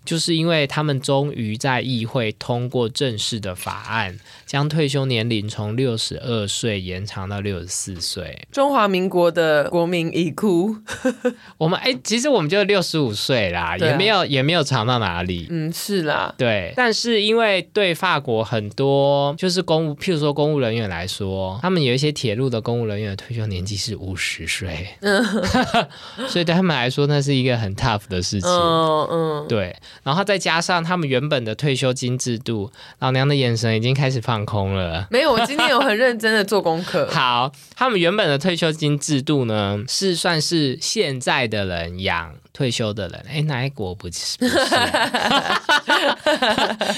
[0.05, 4.15] 就是因为他们终于在议会通过正式的法案，
[4.55, 8.47] 将退休年龄从六十二岁延长到六十四岁。
[8.53, 10.77] 中华民国的国民已哭，
[11.59, 15.49] 我们哎，其实我们就六十五岁啦，也没有也没有长到哪里。
[15.51, 16.73] 嗯，是啦，对。
[16.77, 25.21] 但是因为对法国很多就是公务，譬如说公务人员来说，他们有一些铁路的公务人员的退休年纪是五十岁，嗯，
[26.29, 28.49] 所以对他们来说那是一个很 tough 的事情。
[28.49, 29.75] 嗯嗯，对。
[30.05, 35.07] 然后再加上他们原本的退休金制度，老娘的眼神已经开始放空了。
[35.11, 37.09] 没有，我今天有很认真的做功课。
[37.13, 42.35] 好，他们原本的退休金制度呢，是算是现在的人养。
[42.55, 44.39] 退休的人，哎，哪一国不是？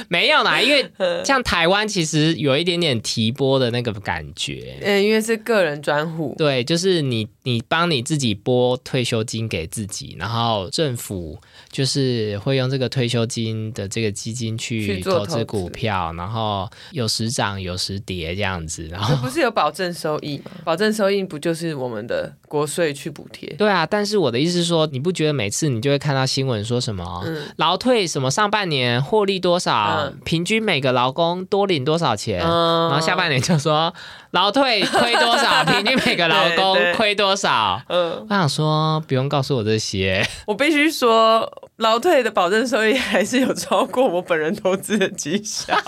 [0.09, 0.89] 没有啦，因为
[1.25, 4.77] 像台湾其实有一点点提拨的那个感觉。
[4.83, 6.35] 嗯，因为是个人专户。
[6.37, 11.39] 对，就是你你帮你自己拨退休金给自己，然后政府
[11.73, 18.87] 就是会用这个退休金的这个基金去投资股票，然后有时涨有时跌这样子。
[18.89, 20.51] 然后不是有保证收益吗？
[20.65, 23.49] 保证收益不就是我们的国税去补贴？
[23.57, 27.23] 对啊，但是我的意思是说，你不觉得每每次你就会看到新闻说什么
[27.55, 33.95] 劳退什么上半年获利多少，平均每个劳工多领多少钱，然后下半年就说
[34.33, 37.81] 劳退亏多少， 平均每个劳工亏多少。
[37.87, 45.81] 嗯，我想说不用告诉我这些，我必须说劳退的保证收益还是有超过我本人投资的绩效。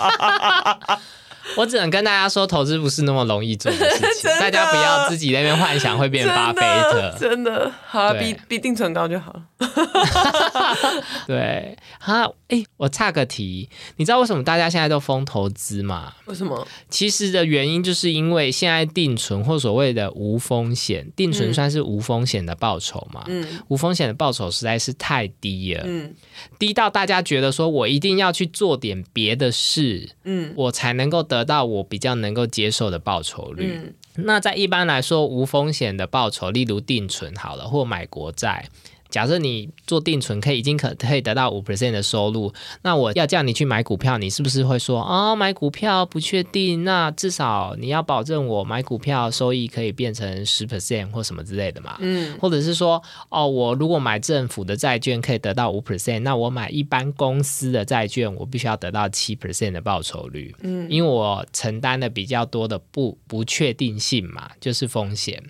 [1.57, 7.15] 我只能跟大家说，投资不是那么容易做的事情， 大家不要自己那边幻想会变巴菲特。
[7.19, 9.43] 真的，好，比比定存高就好了。
[11.27, 16.13] 对，好，哎，我差个题，你知道为什么大家现在都疯投资吗？
[16.25, 16.65] 为什么？
[16.89, 23.25] 其实的原因就是因为现在定存或所谓的无风险定存算是无风险的报酬嘛？
[23.27, 26.15] 嗯，无风险的报酬实在是太低了，嗯，
[26.57, 31.38] 低到大家觉得说我一定要去做点别的事，嗯，我才能够得。
[31.39, 33.93] 得到我比较能够接受的报酬率。
[34.15, 38.67] 那在一般来说，无风险的报酬，例如定存好了，或买国债。
[39.09, 46.83] 假设你做定存可以已经可可以得到五 percent 的收入，那我要叫你去买股票，你是不是会说啊买股票不确定？
[46.83, 51.97] 那至少你要保证我买股票收益可以变成十 percent 或什么之类的嘛？
[51.99, 60.55] 嗯，或者是说哦，我如果买政府的债券可以得到五 percent，那我买一般公司的债券，我必须要得到七 percent 的报酬率。
[60.61, 65.41] 嗯，因为我承担的比较多的不不确定性嘛，就是风险。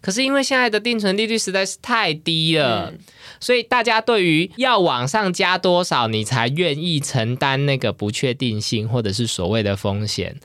[0.00, 2.92] 可是因为现在的定存利率实在是太低了，
[3.40, 10.36] 所以大家对于要往上加多少你才愿意承担那个不确定性或者是所谓的风险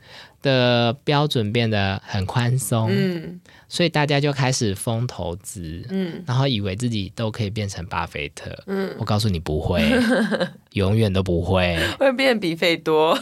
[0.42, 9.82] 的标准变得很宽松，嗯，所以大家就开始疯投资，嗯，然后以为自己都可以变成巴菲特，嗯，我告诉你不会，
[10.72, 13.18] 永远都不会，会变比费多，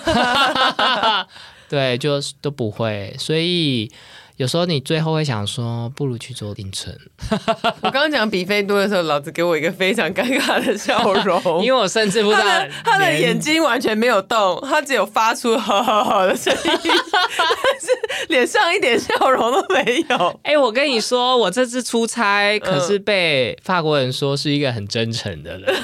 [1.69, 3.91] 对，就都不会，所以。
[4.39, 6.97] 有时候你最后会想说，不如去做定存。
[7.83, 12.47] 我刚刚讲比菲多的时候，老子给我一个非常尴尬的笑容， 因为我甚至不知道
[12.85, 16.71] 他的眼睛完全没有动，他只有发出好好好的声音，
[17.37, 20.41] 但是脸上一点笑容都没有。
[20.45, 25.75] 哎，我跟你说，我这次出差可是被法国人说是一个很真诚的人。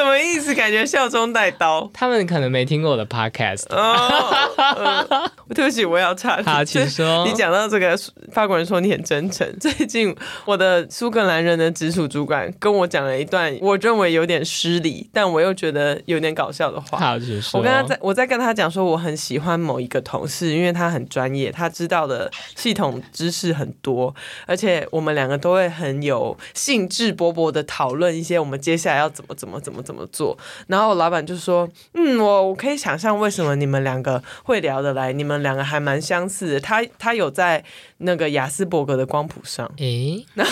[0.00, 0.54] 什么意思？
[0.54, 1.88] 感觉笑中带刀。
[1.92, 3.64] 他们可能没听过我的 podcast。
[5.54, 6.42] 对不起，我要插。
[6.42, 7.26] 好，请说。
[7.28, 7.98] 你讲到这个
[8.32, 9.46] 法国人说你很真诚。
[9.60, 10.14] 最近
[10.46, 16.98] 我的苏格兰人的直属主管跟我讲了一段我认为有点失礼，但我又觉得有点搞笑的话。
[16.98, 17.60] 好，请说。
[17.60, 24.14] 我跟他在我在跟他讲说我很喜欢某一个同事，因为他很专业，他知道的系统知识很多，
[24.46, 30.38] 而且我们两个都会很有兴致勃勃的讨论一些我们接下来要怎么怎么怎么怎么做。
[30.68, 37.64] 然后老板就说：“嗯，我我可以想象为什么你们两个会聊得来，你们两个还蛮相似的。”他他有在
[37.98, 40.46] 那个雅斯伯格的光谱上，诶，那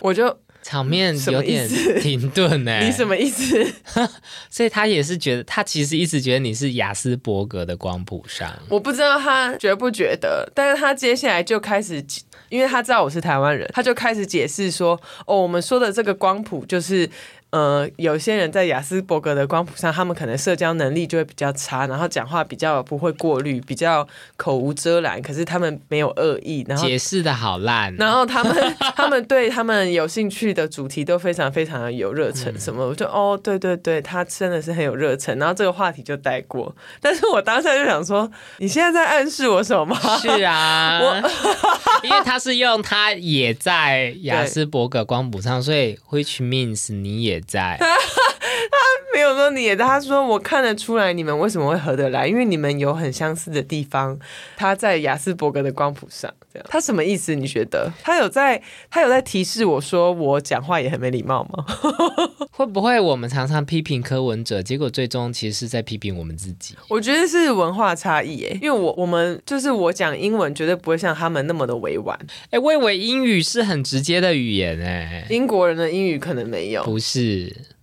[0.00, 1.66] 我就场面有点
[2.00, 2.80] 停顿呢。
[2.80, 3.66] 你什么意思？
[4.50, 8.52] 所以他也是觉得，他其实一直觉得你是雅斯伯格的光谱上。
[8.68, 12.04] 我不知道他觉不觉得，但是他接下来就开始，
[12.50, 17.08] 因为他知道我是台湾人，他就开始解释说：“哦，我们说的这个光谱就是。”
[17.52, 25.20] 呃，有些人在雅斯伯格的光谱上，他们可能社交能力就会比较差，然后讲话比较不会过滤，比较口无遮拦。
[25.20, 27.94] 可是他们没有恶意，然后解释的好烂。
[27.96, 35.38] 然后他们他们对他们有兴趣的主题都非常非常的有热忱，什么我就哦，对对对，他真的是很有热忱。
[35.38, 39.94] 然后这个话题就带过，但是我当下就想说，你现在在暗示我什么？
[40.22, 41.30] 是啊，我
[42.02, 47.76] 因为他是用他也在雅斯伯 格光谱上，所以 which means 你也在。
[47.80, 48.78] 他
[49.14, 54.18] 没有说你，他说我看得出来你们为什么会合得来，因为你们有很相似的地方。
[54.56, 57.34] 他在雅斯伯格的光谱上，这样他什么意思？
[57.34, 58.60] 你觉得他有在
[58.90, 61.64] 他有在提示我说我讲话也很没礼貌吗？
[62.52, 66.74] 会不会我们常常批评柯文哲，结果最终其实是在批评我们自己？
[66.88, 72.18] 我觉得是文化差异诶，因为我我们就是我讲英文绝对不会像他们那么的委婉。
[72.50, 77.54] 哎，我以为英语是很直接的语言诶，英国人的英语可能没有，不是。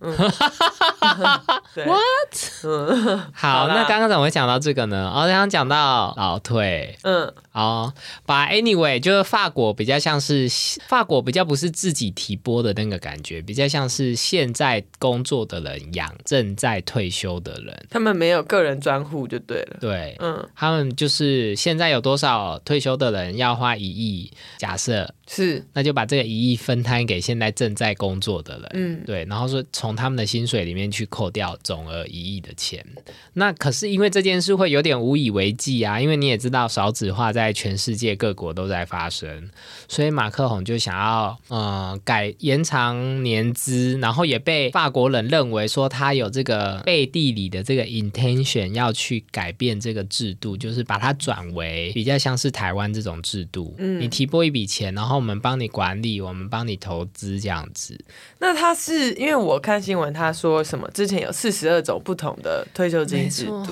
[1.00, 2.34] What？
[2.64, 5.10] 嗯，好，那刚刚怎么会讲到这个呢？
[5.14, 7.92] 哦，刚刚讲到老退，嗯，哦，
[8.24, 10.46] 把 Anyway，就是法国比较像是
[10.86, 32.86] 法国比较不是自己提拨的那个感觉，比较像是现在工作的人养正在退休的人，他们没有个人专户就对了，对，嗯，他们就是现在有多少退休的人要花一亿，假设是，那就把这个一亿分摊给现在正在工作的人，嗯，对，然后说从从他们的薪水里面去扣掉总额一亿的钱，
[33.32, 39.50] 那可是因为这件事会有点无以为继啊，因为你也知道少子化在全世界各国都在发生，
[39.88, 58.02] 所以马克宏就想要呃改延长年资，然后也被法国人认为说他有这个 背地里的这个 intention 要去改变这个制度，就是把它转为比较像是台湾这种制度，嗯，你提拨一笔钱，然后我们帮你管理，我们帮你投资这样子。
[58.38, 59.80] 那他是因为我看。
[59.80, 60.88] 新闻他说什么？
[60.92, 63.68] 之前有四十二种不同的退休金制度。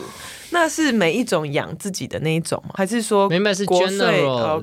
[0.51, 2.75] 那是每一种养自己的那一种吗？
[2.75, 4.63] 还是说原本是 general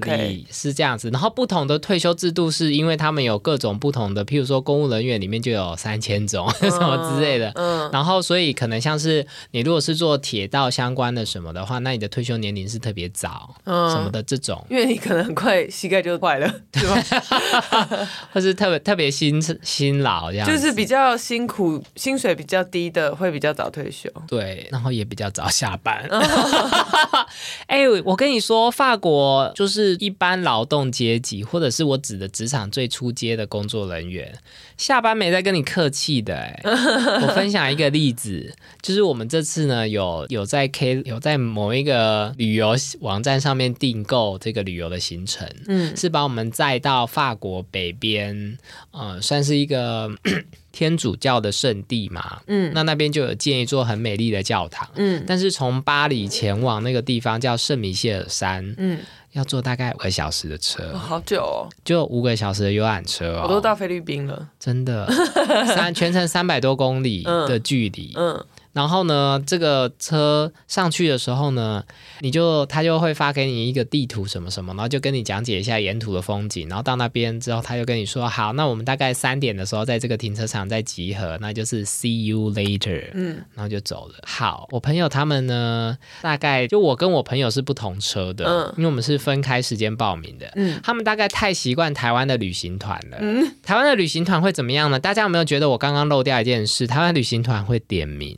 [0.52, 1.10] 是这样子？
[1.12, 7.52] 然后不同的退休制度是因为他们有各种不同的，譬如说公务人员里面就有三千种 什么之类的。
[7.56, 18.10] 嗯，然后所以可能像是你如果是做铁道相关的什么的话，那你的退休年龄是特别早，嗯什么的这种，因为你可能很快膝盖就坏了， 对吧？
[18.34, 25.75] 或是特别特别辛辛劳这样，就是比较辛苦，薪水比较低的会比较早退休，对，然后也比较早下。
[25.78, 26.08] 班，
[27.68, 34.38] 哎，我跟你说，法国就是一般劳动阶级，或者是我指的职场最初阶的工作人员，
[34.78, 36.36] 下班没在跟你客气的。
[36.36, 48.58] 哎， 我分享一个例子，就是我们这次呢，有有在 K 有在某一个旅游网站上面订购这个旅游的行程，嗯，是把我们载到法国北边，
[48.92, 50.12] 呃，算是一个。
[50.76, 59.00] 天主教的圣地嘛，嗯，那那边就有建一座很美丽的教堂，嗯，但是从巴黎前往那个地方叫圣米歇尔山，嗯，
[59.32, 65.10] 要坐大概五个小时的车，好久哦，就五个小时的游览车哦，我都到菲律宾了，真的，
[65.66, 68.46] 三全程三百多公里的距离，嗯。
[68.76, 71.82] 然后呢，这个车上去的时候呢，
[72.20, 76.68] 你就他就会发给你一个地图什么什么，然后就跟你讲解一下沿途的风景。
[76.68, 84.16] 然后到那边之后，他就跟你说：“好，那我们大概三点的时候在这个停车场再集合，那就是 see you later。”嗯，然后就走了。
[84.28, 90.52] 好，我朋友他们呢，大概就我跟我朋友是不同车的，嗯，因为我们是分开时间报名的。
[90.58, 93.18] 嗯，他们大概太习惯台湾的旅行团了。
[93.22, 95.00] 嗯，台湾的旅行团会怎么样呢？
[95.00, 96.86] 大家有没有觉得我刚刚漏掉一件事？
[96.86, 98.38] 台湾旅行团会点名。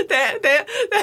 [0.08, 0.52] 等等
[0.90, 1.00] 等，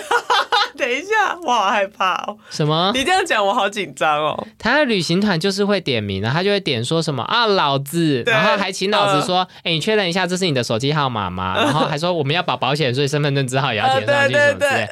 [0.78, 2.38] 等一下，我好害怕哦！
[2.50, 2.92] 什么？
[2.94, 4.48] 你这样讲，我好紧张哦。
[4.58, 11.56] 他的旅行团就是会点名的，他就会点说什么啊，老子，然后还请老子说，哎，你确认一下，这是你的手机号码吗？
[11.58, 14.88] 然后还说我们要保保险，所以身份证字号也要填上去，什么之类。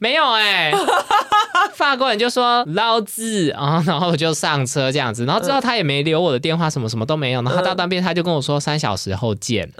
[0.00, 0.72] 没有哎，
[1.74, 7.42] 法国人就说老子啊，然后我就上车这样子，然后之后他也没留我的电话，什么什么都没有。
[7.42, 9.70] 然后到那边他就跟我说三小时后见。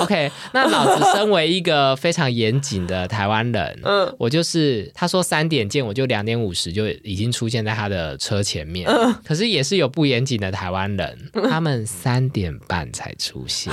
[0.00, 1.74] OK，那老子身为一个。
[1.74, 8.88] 呃，非常严谨的台湾人，嗯，我就是他说三点见，我就两点五十就已经出现在他的车前面。
[8.88, 13.72] 嗯，可是也是有不严谨的台湾人，他们三点半才出现，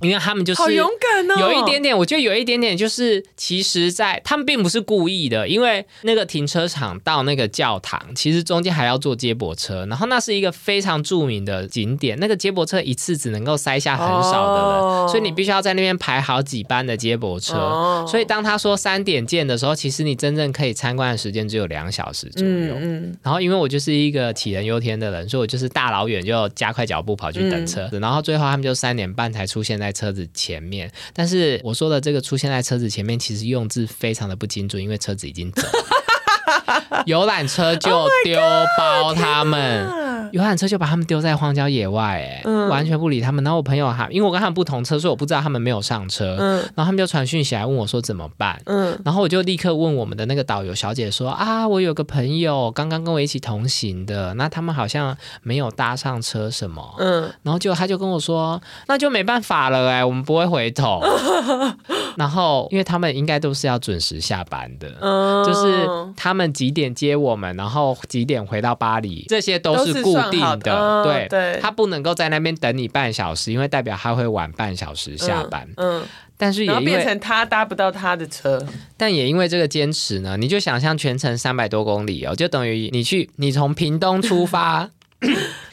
[0.00, 18.04] 因为他们就是好勇敢哦，有一点点，我觉得有一点点就是，其实，在他们并不是故意的，因为那个停车场到那个教堂，其实中间还要坐接驳车，然后那是一个非常著名的景点，那个接驳车一次只能够塞下很少的人，所以你必须要在那边排好几班的接驳车。
[18.08, 22.74] 所以当他说三点见的时候，其实你真正可以参观的时间只有两小时左右。
[22.80, 30.90] 嗯，然后因为我就是一个杞人忧天的人，所以我就是大老远就加快脚步跑去等车子，然后最后他们就三点半才出现在车子前面。
[31.12, 35.62] 但是我说的这个出现在车子前面，其实用字非常的不精准，因为车子已经走。
[37.06, 38.40] 游览车就丢
[38.78, 39.86] 包他们，
[40.32, 43.42] 游览车就把他们丢在荒郊野外，哎，完全不理他们。
[43.42, 46.36] 然后我朋友哈，因为我跟他们不同车，所以我不知道他们没有上车。
[46.38, 48.60] 嗯，然后他们就传讯息来问我说怎么办。
[48.66, 56.94] 嗯，然后我就立刻问我们的那个导游小姐说啊，我有个朋友刚刚跟我一起同行的，那他们好像没有搭上车什么。
[56.98, 61.02] 嗯，然后就他就跟我说，那就没办法了，哎，我们不会回头。
[62.16, 64.88] 然后因为他们应该都是要准时下班的，
[65.44, 66.52] 就是他们。
[66.52, 71.28] 几点接我们，然后几点回到巴黎，这些都是固定的。
[71.28, 75.68] 对，他不能够在那边等你半小时，因为代表他会晚半小时下班。
[75.76, 76.02] 嗯，
[76.36, 78.64] 但是也变成他搭不到他的车。
[78.96, 84.90] 但也因为这个坚持呢，你就想象全程三百多公里哦，就等于你去，你从屏东出发。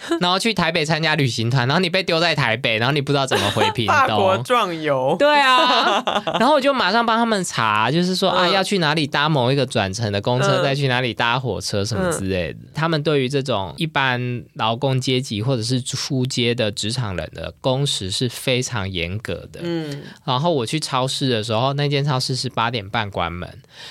[0.20, 4.08] 然后去台北参加旅行团，然后你被丢在台北，然后你不知道怎么回屏 东。
[4.08, 5.16] 法国壮游。
[5.20, 6.04] 对啊，
[6.40, 12.60] 然后我就马上帮他们查，就是说啊，要去哪里搭某一个转乘的公车，再去哪里搭火车什么之类的。
[12.74, 19.60] 他们对于这种一般劳工阶级或者是出街的职场人的工时是非常严格的。
[19.62, 20.02] 嗯。
[20.24, 23.48] 然后我去超市的时候，那间超市是八点半关门，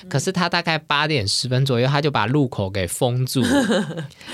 [0.08, 3.42] 可是他大概八点十分左右，他就把路口给封住，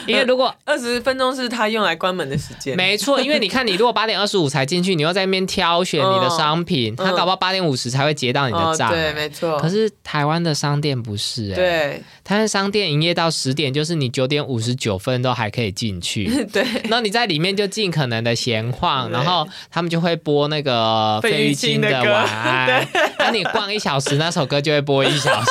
[0.06, 1.64] 因为如果二十分钟是他。
[1.74, 8.90] 用来关门的时间，没错，因为你看，你如果八点二十五才进去，你又在那边挑选你的商品，他搞不好八点五十才会结到你的账。
[8.90, 9.58] 对，没错。
[9.58, 16.24] 可是台湾的商店不是，哎，对，台湾商店营业到十点，就是你九点五十九分都还可以进去。
[16.52, 25.46] 对，然后你在里面就尽可能的闲晃，然后他们就会播那个费玉清的晚安，那你逛一小时，那首歌就会播一小时，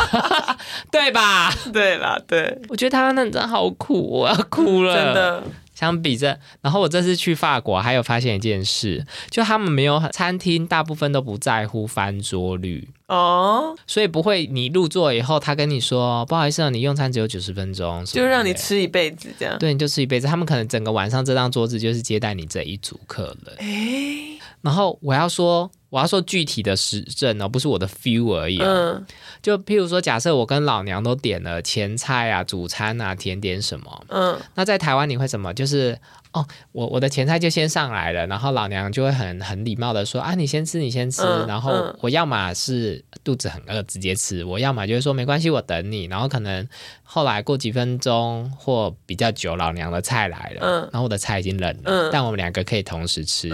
[0.90, 1.54] 对吧？
[1.72, 5.42] 对啦，对，我觉得台湾人真好苦，我要哭了，真的。
[5.78, 20.26] 相比着，然后我这次去法国，还有发现一件事，就他们没有餐厅，大部分都不在乎翻桌率哦，所以不会你入座以后，他跟你说不好意思，啊你用餐只有九十分钟，就让你吃一辈子这样，对，你就吃一辈子。
[20.26, 23.54] 他们可能整个晚上这张桌子就是接待你这一组客人。
[23.58, 25.70] 哎，然后我要说。
[25.90, 28.58] 我要说具体的实证哦，不是我的 feel 而已。
[28.58, 29.04] 嗯，
[29.42, 35.54] 就譬如说，假设我跟老娘都点了前菜啊、主餐啊、甜点什么，嗯，那在台湾你会什么？
[35.54, 35.98] 就是
[36.32, 41.22] 哦，我我的前菜就先上来了，然后老娘就会很很礼貌的说啊，你先吃，你先吃。
[41.46, 46.04] 然后我要么是肚子很饿直接吃，我要么就是说没关系，我等你。
[46.04, 46.66] 然后可能
[47.02, 53.48] 后来过几分钟或比较久，老娘的菜来了，嗯，然后我的菜已经冷了，但我们两个可以同时吃。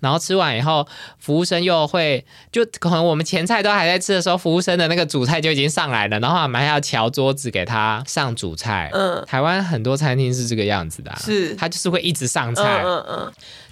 [0.00, 0.86] 然后吃完以后，
[1.18, 8.90] 服务生又会就可能我们前菜都还在吃的时候，服务生的那个主菜就已经上来了，然后我们还要调桌子给他上主菜。
[8.92, 12.82] 嗯，台湾很多餐厅是这个样子的，是，他就是会一直上菜。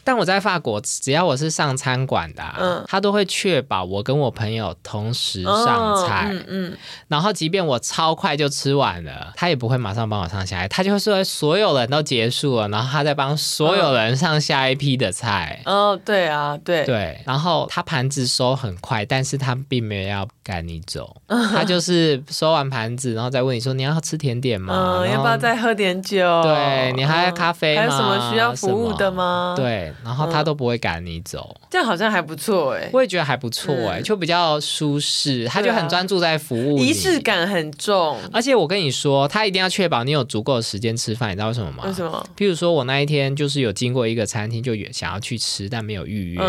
[0.04, 6.76] 但我在法国，只要我是上餐馆的，嗯，他都会确保我跟我朋友同时上菜，嗯嗯，
[7.08, 15.62] 然后即便我超快就吃完了，他也不会马上帮我上下来，他就会说所有人都结束了，然后他再帮所有人上下一批的菜。
[15.64, 24.98] 哦，对啊，对对，然后他盘子收很快，但是他并没有要赶你走，他就是收完盘子，然后再问你说你要吃甜点吗？
[25.00, 26.42] 嗯，要不要再喝点酒？
[26.42, 27.80] 对你还要咖啡吗？
[27.80, 29.54] 还有什么需要服务的吗？
[29.56, 29.93] 对。
[30.02, 38.18] 然后他都不会赶你走，这样好像还不错哎，我也觉得还不错哎，就比较舒适，他就很专注在服务，仪式感很重。
[38.32, 41.84] 而且我跟你说，他一定要确保你有足够的时间吃饭，你知道为什么吗？
[41.86, 42.26] 为什么？
[42.36, 46.42] 譬如说我那一天就是有经过一个餐厅，就想要去吃，但没有预约。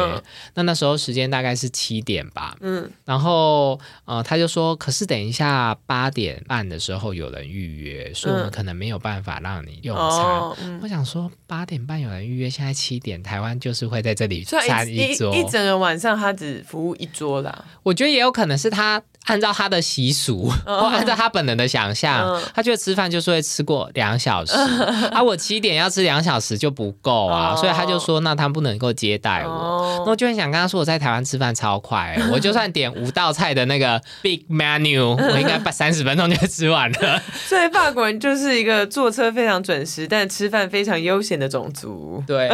[0.54, 10.80] 那那时候时间大概是七点吧，嗯，然后呃他就说，可是等一下八点半的时候有人预约，所以我们可能没有办法让你用餐。
[10.82, 13.46] 我想说八点半有人预约，现在七点台。
[13.46, 17.66] 湾就是会在这里餐一桌，一整个晚上他只服务一桌啦。
[17.84, 19.02] 我觉得也有可能是他。
[19.26, 24.54] 按照他的习俗，或按照他本人的想象，他觉得吃饭就是会吃过两小时，
[25.12, 30.04] 啊，我七点要吃两小时就不够啊，所以他就说，那他不能够接待我。
[30.06, 37.22] 那我就很想跟他说，我在台湾吃饭超快， 我就算点五道菜的那个 big menu，我应该把 三十分钟就吃完了。
[37.48, 42.24] 所以法国人就是一个坐车非常准时，但吃饭非常悠闲的种族。
[42.28, 42.48] 对，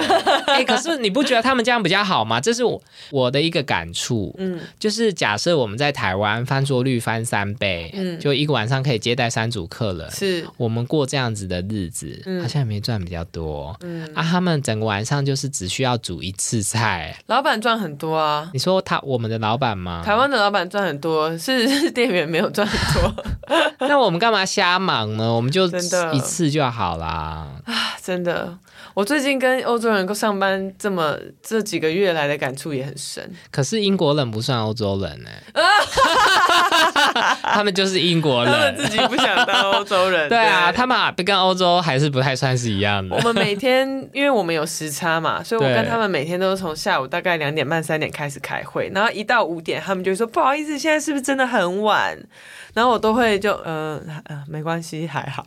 [0.48, 2.40] 哎，可是你不觉得他们这样比较好吗？
[2.40, 4.34] 这是我我的一个感触。
[4.38, 18.48] 嗯，就是假设我们在台湾发翻桌率翻三倍，嗯，就一个晚上可以接待三组客人，是我们过这样子的日子，好像也没赚比较多，嗯啊，他们整个晚上就是只需要煮一次菜，老板赚很多啊。
[18.54, 20.04] 你说他我们的老板吗？
[20.06, 23.26] 台湾的老板赚很多，是 店员没有赚很多。
[23.88, 25.34] 那我们干嘛瞎忙呢？
[25.34, 25.66] 我们就
[26.14, 27.48] 一次就好啦。
[27.66, 28.56] 啊，真的。
[28.94, 33.32] 我最近跟欧洲人上班这么这几个月来的感触也很深。
[33.50, 35.30] 可是英国人不算欧洲人呢，
[37.44, 40.28] 他们就是英国人，他们自己不想当欧洲人。
[40.30, 43.16] 对啊，他们跟欧洲还是不太算是一样的。
[43.16, 52.18] 我们每天因为我们有时差嘛， 所以我跟他们每天都是从下午大概两点半三点开始开会，然后一到五点他们就说不好意思，现在是不是真的很晚？
[52.74, 55.46] 然后我都会就呃呃没关系还好，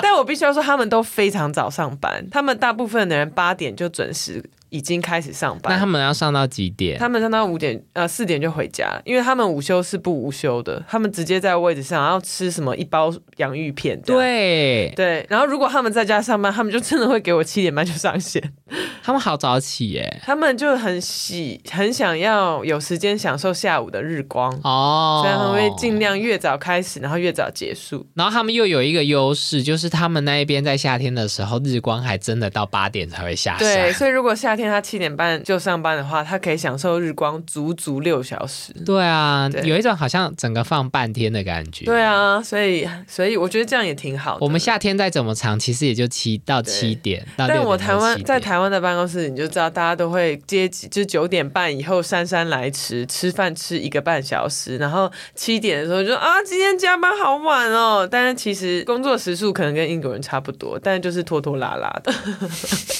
[0.00, 4.42] 但我必须要说他们都非常早上班，他们大部分的人八点就准时。
[4.74, 6.98] 已经开始上班，那他们要上到几点？
[6.98, 14.00] 他们上到五点，呃，四点就回家，因为他们午休是不午休的，他们直接在位置上，然后吃什么一包洋芋片。
[14.02, 18.42] 对对，然后如果他们在家上班，他们就真的会给我七点半就上线。
[19.04, 28.04] 他们好早起耶，他们就很喜很想要有时间享受下午的日光哦，所以他们会尽量越早开始，然后越早结束。
[28.14, 33.60] 然后他们又有一个优势，就是他们那一边在夏天的时候，日光还真的到八点才会下山。
[33.60, 34.63] 对，所以如果夏天。
[34.70, 38.72] 他七点半就上班的话，他可以享受日光足足六小时。
[38.86, 41.84] 对啊，有一种好像整个放半天的感觉。
[41.84, 44.38] 对啊，所以所以我觉得这样也挺好的。
[44.40, 47.26] 我们夏天再怎么长，其实也就七到七点。
[47.36, 58.08] 但我台湾在台湾的办公室，你就知道大家都会接，就九点半以后姗姗来迟，吃饭吃一个半小时，然后七点的时候就啊，今天加班好晚哦。
[58.10, 62.12] 但是其实工作时数可能跟英国人差不多，但就是拖拖拉拉的。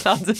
[0.05, 0.35] 老 子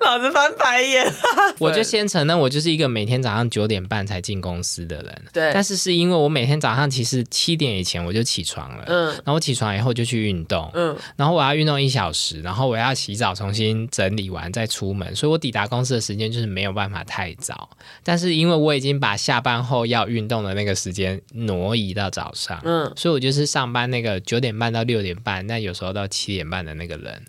[0.00, 0.31] 老子。
[0.32, 1.12] 翻白眼，
[1.58, 5.22] 我就先承认，我就是一个每天早上九点半才进公司的人。
[5.32, 17.68] 对，但是是因为我每天早上其实七点以前我就起床了，嗯，然后我起床以后就去运动，嗯，然后我要运动一小时，然后我要洗澡，重新整理完再出门，所以我抵达公司的时间就是没有办法太早。
[18.02, 27.22] 但是因为我已经把下班后要运动的那个时间挪移到早上，嗯，所以我就是上班那个九点半到六点半，那有时候到七点半的那个人。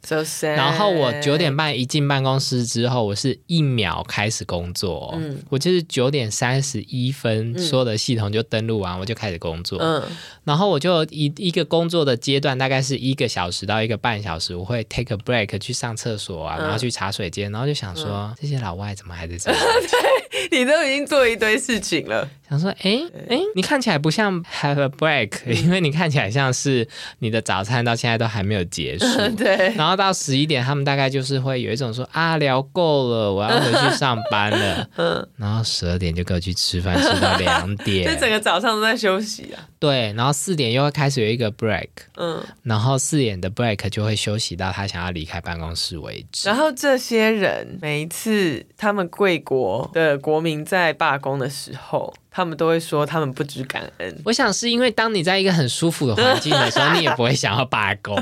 [0.56, 2.93] 然后我九点半一进办公室之后。
[3.02, 10.04] 我是一秒开始工作，嗯，我就是九点三十一分，所有的系统就登录完，我就开始工作，嗯，
[10.44, 19.50] 然后我就一一个工作的阶段大概是一个小时到一个半小时，我会 take a break 去上厕所啊，然后去茶水间，然后就想说这些老外怎么还在这？
[19.54, 22.28] 对你都已经做一堆事情了。
[22.50, 26.88] 想说，哎哎，你看起来不像 have a break，因为你看起来像是
[27.20, 29.06] 你的早餐到现在都还没有结束。
[29.38, 34.90] 对，然后到十一点，他们大概就是会有一种说啊，聊够了，我要回去上班了。
[34.98, 39.64] 嗯，然后十二点就跟我去吃饭，吃到两点，这整个早上都在休息啊。
[39.80, 46.50] 对，然后四点又会开始有一个 break，嗯，然后四点的 break 就会休息到他想要离开办公室为止。
[46.50, 52.14] 然后这些人每一次他们贵国的国民在罢工的时候。
[52.36, 54.22] 他们都会说他们不知感恩。
[54.26, 58.20] 我想是因为当你在一个很舒服的环境的时候， 你也不会想要罢工。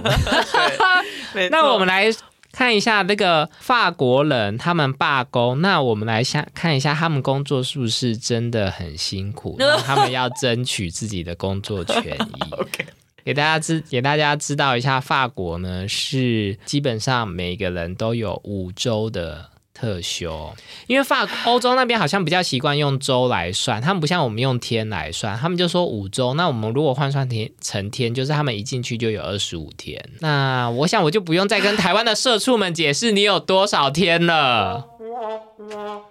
[1.49, 2.11] 那我们来
[2.51, 5.61] 看一下那个法国人他们罢工。
[5.61, 9.57] 那我们来下看一下他们工作是不是真的很辛苦？
[9.85, 12.51] 他们要争取自己的工作权益。
[12.51, 12.85] OK，
[13.23, 19.49] 给大家知给大家知道一下，法国呢是基本上每个人都有五周的。
[19.73, 20.53] 特休，
[20.87, 26.33] 因为法欧洲那边好像比较习惯用周来算，他们不像我们用天来算，他们就说五周。
[26.33, 30.03] 那我们如果换算天成天，就是他们一进去就有二十五天。
[30.19, 34.85] 那我想我就不用再跟台湾的社畜们解释你有多少天了，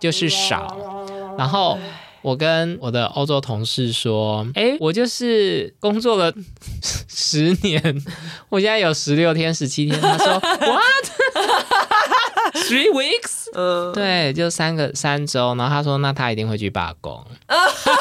[0.01, 0.77] 就是少。
[1.39, 1.79] 然后
[2.23, 6.33] 我跟我的欧洲同事说，哎，我就是工作了
[7.09, 8.03] 十年，
[8.49, 10.01] 我现在有十六天、十七天。
[10.01, 11.20] 他说， What？Three
[12.77, 17.25] weeks，嗯，对，就三个三周，然后他说，那他一定会去罢工。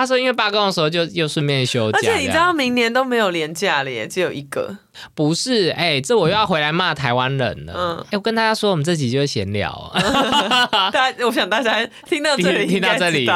[0.00, 4.78] 他说，因为罢工的时候就又顺便休假，而且你知道明年都没有年假了耶，只有一个。
[5.14, 7.72] 不是，哎，这我又要回来骂台湾人了。
[7.74, 9.90] 嗯，我跟大家说，我们这集就是闲聊。
[10.92, 13.26] 大家，我想大家听到这里，听到这里，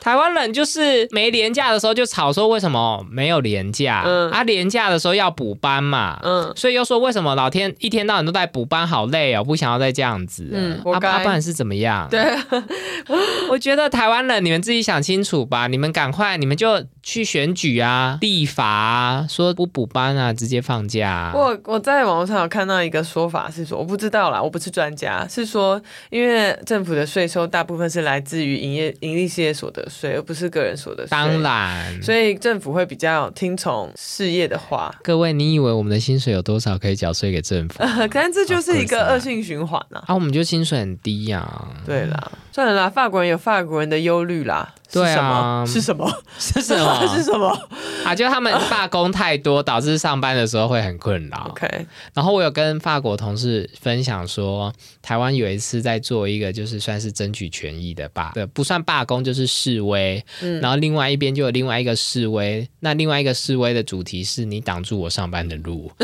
[0.00, 4.02] 台湾人就是没年假的时候就吵说为什么没有年假？
[4.04, 6.18] 嗯，啊，年假的时候要补班嘛。
[6.24, 10.48] 嗯，所以又说为什么老天一天到晚都在补班，好累哦，不想要再这样子。
[10.52, 12.08] 嗯，阿不然是怎么样？
[12.10, 12.20] 对，
[13.48, 15.68] 我觉得台湾人，你们自己想清楚吧。
[15.68, 21.32] 你们赶快，你们就去选举啊、立法啊，说不补班啊，直接放假。
[21.34, 25.80] 我我在网络上有看到一个说法是说，我不知道啦，我不是专家，是说
[26.10, 31.08] 因为政府的税收大部分是来自于营业盈利事业所得税，而不是个人所得税。
[31.10, 34.94] 当然，所以政府会比较听从事业的话。
[35.02, 37.78] 各位，你以为我们的薪水有多少可以缴税给政府？
[38.08, 40.04] 可能这就是一个恶性循环啊！
[40.06, 41.66] 啊，我们就薪水很低呀。
[41.84, 44.72] 对啦，算了啦，法国人有法国人的忧虑啦。
[44.92, 46.06] 对啊，是什么？
[46.38, 46.76] 是什么？
[46.76, 46.91] 是什么？
[48.04, 51.48] 啊，就他们罢工太多，导致上班的时候会很困扰。
[51.52, 60.24] OK，然后我有跟法国同事分享说，台湾有一次在做一个就是算是争取权益的罢，对，不算罢工就是示威。
[60.40, 65.90] 嗯，然后另外一边就有另外一个示威，那另外一个示威的主题是你挡住我上班的路。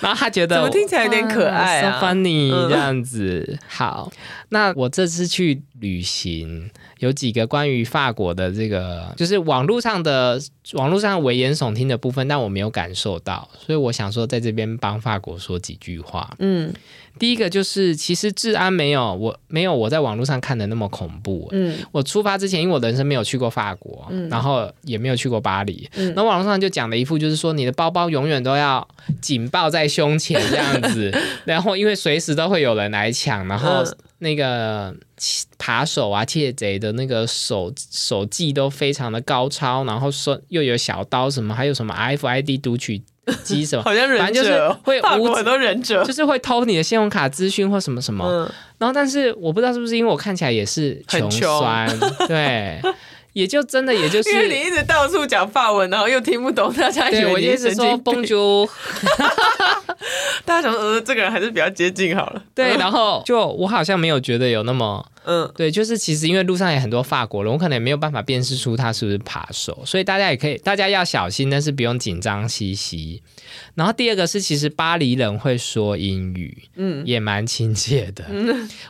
[0.00, 3.58] 然后他觉得怎么听起来有点可爱啊，funny 这样子。
[3.66, 4.12] 好，
[4.50, 6.70] 那我这次去旅行。
[6.98, 10.40] 有几个关于法国的这个，就是网络上的
[10.72, 16.34] 网络上危言耸听的部分，但我没有感受到，所以我想说在这边帮法国说几句话。
[16.38, 16.72] 嗯，
[17.18, 21.48] 第一个就是其实治安没有我没有我在网络上看的那么恐怖。
[21.52, 28.86] 嗯，我出发之前，因为我人生没有去过法国，然后也没有去过巴黎，那网络上就讲了一副就是说你的包包永远都要
[29.20, 31.12] 紧抱在胸前这样子，
[31.44, 33.84] 然后因为随时都会有人来抢，然后。
[34.18, 34.96] 那个
[35.58, 43.02] 扒手啊、窃贼的那个手手技都非常的高超，然后说又有小刀什么，还有什么 RFID 读取
[43.42, 48.50] 机什么，好像忍者，会无很多忍者，就是会偷你的信用卡资讯或什么什么。
[48.78, 51.88] 然后，但是我不知道是不是因为我看起来也是穷酸，
[52.28, 52.80] 对。
[53.36, 58.66] 也就真的，也就是因为你一直到处讲法文，然后又听不懂，大家以为你是说蹦珠，
[60.46, 62.42] 大家想呃，这个人还是比较接近好了。
[62.54, 65.04] 对，然后就我好像没有觉得有那么。
[65.26, 73.22] 嗯，对，就是其实因为路上也很多法国人，我可能也没有办法辨识出他是不是扒手，所以大家也可以，大家要小心，但是不用紧张兮兮。
[73.74, 78.24] 然后第二个是，其实巴黎人会说英语，嗯，也蛮亲切的。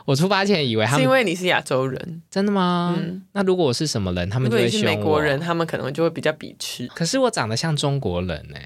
[0.05, 2.95] 我出发前以为他们是因为你是亚洲人，真的吗？
[2.97, 6.87] 嗯那如果我是什么人，他们就会是美国人，他们可能就会比较鄙视。
[6.95, 8.57] 可是我长得像中国人呢，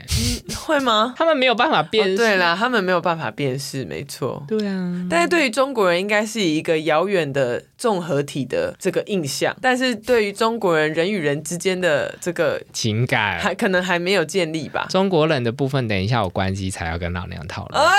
[0.65, 1.13] 会吗？
[1.17, 2.17] 他们没有办法辨识。
[2.17, 4.43] 对啦，他们没有办法辨识，没错。
[4.47, 7.60] 对啊，但是对于中国人，应该是一个遥远的。
[7.77, 14.87] 综合体的这个印象，但是对于中国人人与人之间的这个情感，还可能还没有建立吧。
[14.89, 17.81] 中国人的部分，等一下我关机才要跟老娘讨论。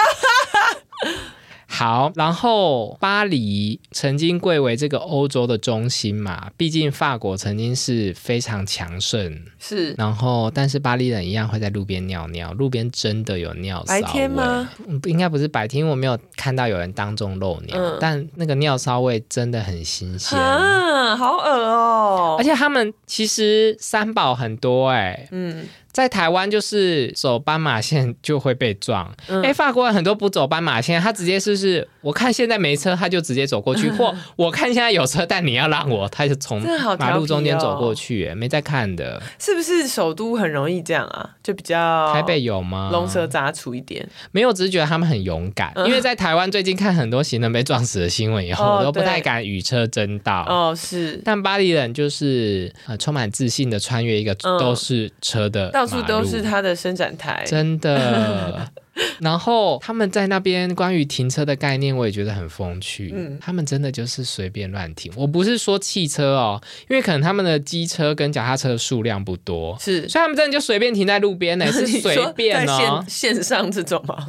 [1.72, 9.94] 好，然后巴黎曾经贵为这个欧洲的中心嘛，毕竟法国曾经是非常强盛，是。
[9.94, 14.02] 然后，但是巴黎人一样会在路边尿尿，路边真的有尿骚味。
[14.02, 14.68] 白天吗？
[15.04, 22.36] 应该不是白天，我没有看到有人当众漏尿，但那个尿骚味真的很新鲜啊，好恶哦！
[22.38, 25.66] 而且他们其实三宝很多哎，嗯。
[25.92, 36.60] 在台湾就是走斑马线就会被撞，哎，法国人很多不走斑马线，他直接就是，我看现在没车，他就直接走过去， 或我看现在有车，但你要让我，他就从
[36.98, 41.30] 马路中间走过去，没在看的，是不是首都很容易这样啊？
[41.42, 42.90] 就比较台北有吗？
[42.92, 50.44] 龙蛇杂处一点，没有，只是觉得他们很勇敢，因为在台湾最近看很多行人被撞死的新闻以后，我都不太敢与车争道。
[50.48, 55.70] 哦，是，但巴黎人就是呃充满自信的穿越一个都是车的。
[55.70, 58.68] 到处都是他的伸展台，真的。
[59.20, 63.12] 然后他们在那边关于停车的概念，我也觉得很风趣。
[63.14, 65.12] 嗯，他们真的就是随便乱停。
[65.16, 74.26] 我不是说汽车哦，因为可能他们的机车跟脚踏车的数量不多，是，所以他们真的就随便停在路边呢，是 随便哦，线上这种吗？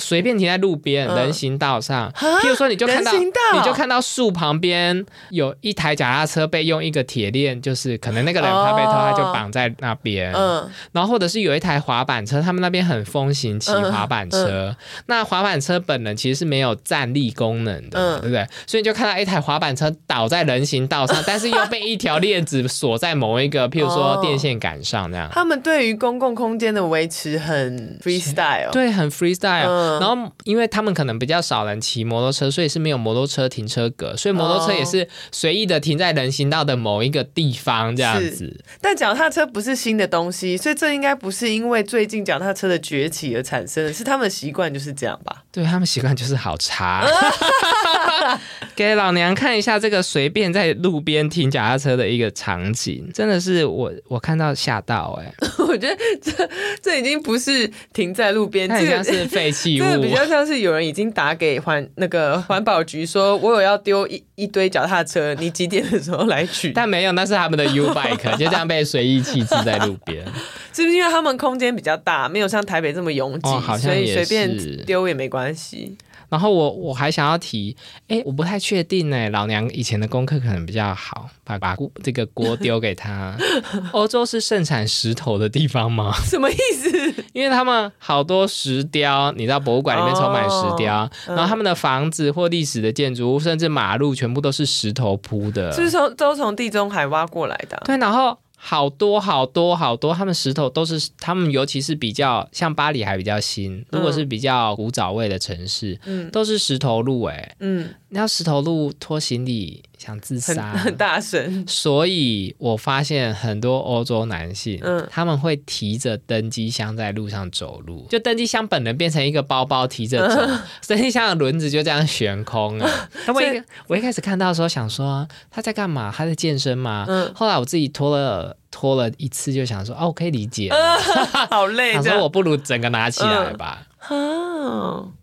[0.00, 10.32] 随便停在路边人行道上，譬如说你就看到，你就看到树旁边有一台脚踏车被用一个铁链，就是可能那个人怕被偷，他就绑在那边。
[10.32, 14.74] 嗯，然后或者是有一台滑板车，他们那边很风行骑滑板车。
[15.06, 18.46] 那滑板车本人其实是没有站立功能的，对不对？
[18.66, 25.28] 所以你就看到一台滑板车倒在人行道上， 但是又被一条链子锁在某一个，譬如说电线杆上那样。
[25.32, 29.66] 他们对于公共空间的维持很 freestyle，对，很 freestyle。
[29.98, 38.62] 然后，因为他们可能比较少人骑摩托车，所以是没有摩托车停车格，所以摩托车也是随意的停在人行道的某一个地方这样子。
[38.80, 45.44] 但脚踏车不是新的东西，所以这应该不是因为最近脚踏车的崛起而产生的，是他们的习惯就是这样吧？
[45.50, 47.06] 对他们习惯就是好差。
[48.76, 55.32] 给老娘看一下这个随便在路边停脚踏车的一个场景，真的是我我看到吓到哎。
[55.58, 56.48] 我觉得这
[56.82, 66.72] 这已经不是停在路边，这个是废弃物，这个比较像是有人已经打给环那个环保局，说我有要丢一一堆脚踏车，你几点的时候来取？
[66.74, 70.24] 但没有，那是他们的 U bike，就这样被随意弃置在路边。
[70.72, 75.96] 是不是因为他们空间比较大，没有像台北这么拥挤，所以随便丢也没关系？
[76.30, 77.76] 然后我我还想要提，
[78.08, 79.28] 哎，我不太确定呢。
[79.30, 83.36] 老娘以前的功课可能比较好，把把这个锅丢给他。
[83.92, 86.14] 欧洲是盛产石头的地方吗？
[86.24, 87.24] 什么意思？
[87.32, 97.82] 因为他们好多石雕，你知道博物馆里面充满石雕，然后他们的房子或历史的建筑物，甚至马路全部都是石头铺的，是从都从地中海挖过来的。
[97.84, 98.38] 对，然后。
[98.62, 109.82] 好多好多好多，他们石头都是他们，尤其是比较像巴黎还比较新，如果是比较古早味的城市，嗯，都是石头路哎，嗯，那石头路拖行李。
[110.00, 120.40] 想自杀，很大声，所以我发现很多欧洲男性，嗯，他们会提着登机箱在路上走路，就登机箱本人变成一个包包提着走，
[120.88, 122.90] 登机箱的轮子就这样悬空了。
[123.34, 126.10] 我一我一开始看到的时候想说他在干嘛？
[126.16, 127.04] 他在健身吗？
[127.06, 130.72] 嗯，后来我自己拖了拖了一次，就想说哦，我可以理解，
[131.50, 133.82] 好累，想说我不如整个拿起来吧。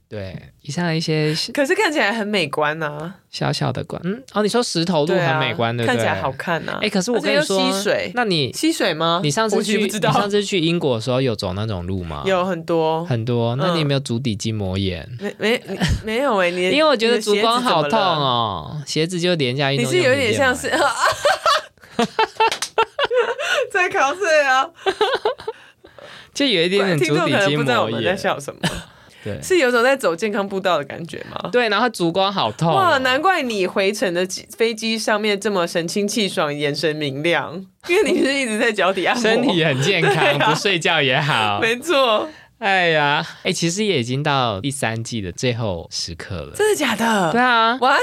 [0.09, 5.95] 对，以上一些， 可是看起来很美观呐，小小的观，嗯，哦，你说石头路很美观，对不对？
[5.97, 6.79] 看起来好看呐。
[6.81, 9.19] 哎，可是我跟你说，吸水，那你吸水吗？
[9.21, 12.23] 你上次去，你上次去英国的时候有走那种路吗？
[12.25, 13.55] 有很多很多。
[13.57, 15.05] 那你有没有足底筋膜炎？
[15.19, 15.61] 没没
[16.05, 19.85] 没有哎，你 因为我觉得足光好痛哦，鞋子就廉价运动。
[19.85, 20.71] 你是有点像是
[23.71, 24.69] 在考试啊，
[26.33, 28.03] 就有一点点足底筋膜炎。
[28.03, 28.61] 在笑什么？
[29.41, 31.49] 是有种在走健康步道的感觉吗？
[31.51, 32.97] 对，然后烛光好痛哇！
[32.99, 37.53] 难怪你回程的飞机上面这么神清气爽，眼神明亮，
[37.87, 41.59] 因为你是一直在脚底按摩，身体很健康， 不睡觉也好。
[41.61, 42.27] 没错，
[42.59, 47.31] 哎呀，哎，其实也已经到第三季的最后时刻了，真的假的？
[47.31, 48.01] 对啊，What？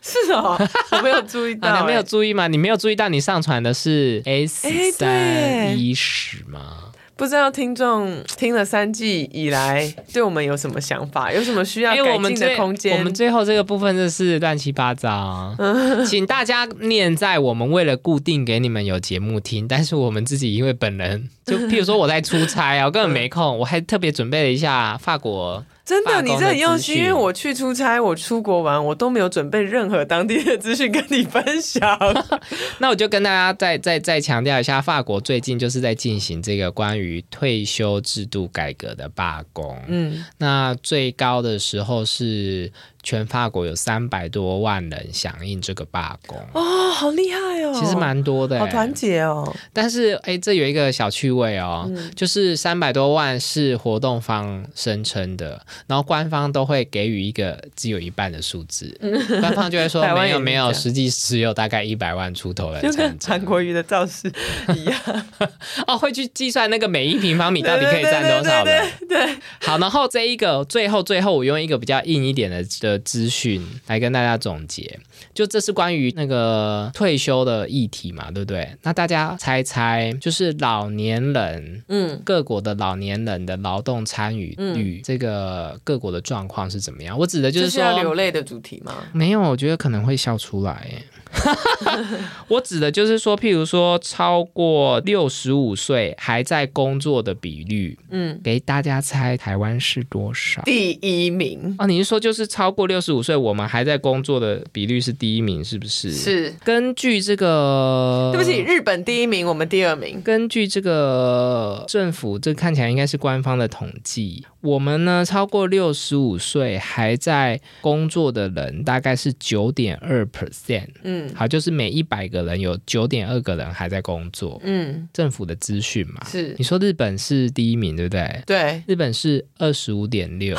[0.00, 0.58] 是哦，
[0.90, 2.48] 我没有注意到， 你没有注意吗？
[2.48, 6.81] 你没有注意到你上传的是 S 三一十吗？
[7.22, 11.32] 不知道听众听了三季以来，对我们有什么想法？
[11.32, 12.98] 有什么需要改进的空间？
[12.98, 15.54] 我们最后这个部分就是乱七八糟，
[16.04, 25.64] 请大家念在我们为了固定给你们有节目听，但是我们自己因为本人就譬如说我在出差啊，我根本没空，我还特别准备了一下法国。
[25.84, 31.98] 真的，你这很用心，因为我去出差，我出国玩，我都没有准备任何当地的资讯跟你分享。
[32.78, 39.76] 那我就跟大家再再再强调一下，法国最近就是在进行这个关于退休制度改革的罢工。
[39.88, 42.70] 嗯，那最高的时候是。
[43.02, 47.72] 全法国有三百多万人响应这个罢工哦，好厉害哦！
[47.74, 49.52] 其实蛮多的，好团结哦。
[49.72, 58.96] 但是，哎，这有一个小趣味哦，就是三百多万是活动方声称的，然后官方都会给予一个只有一半的数字，
[59.40, 63.28] 官方就会说没有没有，实际只有大概一百万出头人参加。
[63.30, 64.32] 韩国瑜的造势
[64.76, 65.00] 一样
[65.88, 68.86] 哦，会去计算那个每一平方米到底可以占多少人。
[69.08, 72.91] 对，好，然后这一个最后最后，我用一个比较硬一点的的。
[73.00, 74.98] 资讯来跟大家总结，
[75.34, 78.76] 就这是关于那个退休的议题嘛，对不对？
[78.82, 87.18] 那大家猜猜，就是老年人，嗯，各国的老年人的劳动参与率，这个各国的状况是怎么样？
[87.18, 89.04] 我指的就是说流泪的主题吗？
[89.12, 90.90] 没有，我觉得可能会笑出来。
[92.48, 100.62] 我指的就是说，譬如说，超过六十五岁还在工作的比率，嗯，给大家猜台湾是多少？
[100.62, 101.86] 第一名啊！
[101.86, 106.12] 你是说就是超过六十五岁，我们还在工作的比率是第一名，是不是？
[106.12, 106.54] 是。
[106.62, 110.20] 根据这个，对不起，日本第一名，我们第二名。
[110.22, 114.44] 根据这个政府，这看起来应该是官方的统计。
[114.60, 126.54] 我们呢，超过六十五岁还在工作的人大概是九点二 percent，嗯，好，就是每一百个人有九点二个人还在工作，嗯，政府的资讯嘛，是。
[126.58, 128.42] 你说日本是第一名对不对？
[128.46, 130.56] 对，日本是二十五点六，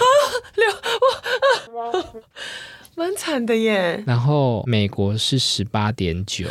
[0.56, 1.92] 六哇，
[2.96, 4.04] 蛮惨的耶。
[4.06, 6.48] 然后美国是十八点九，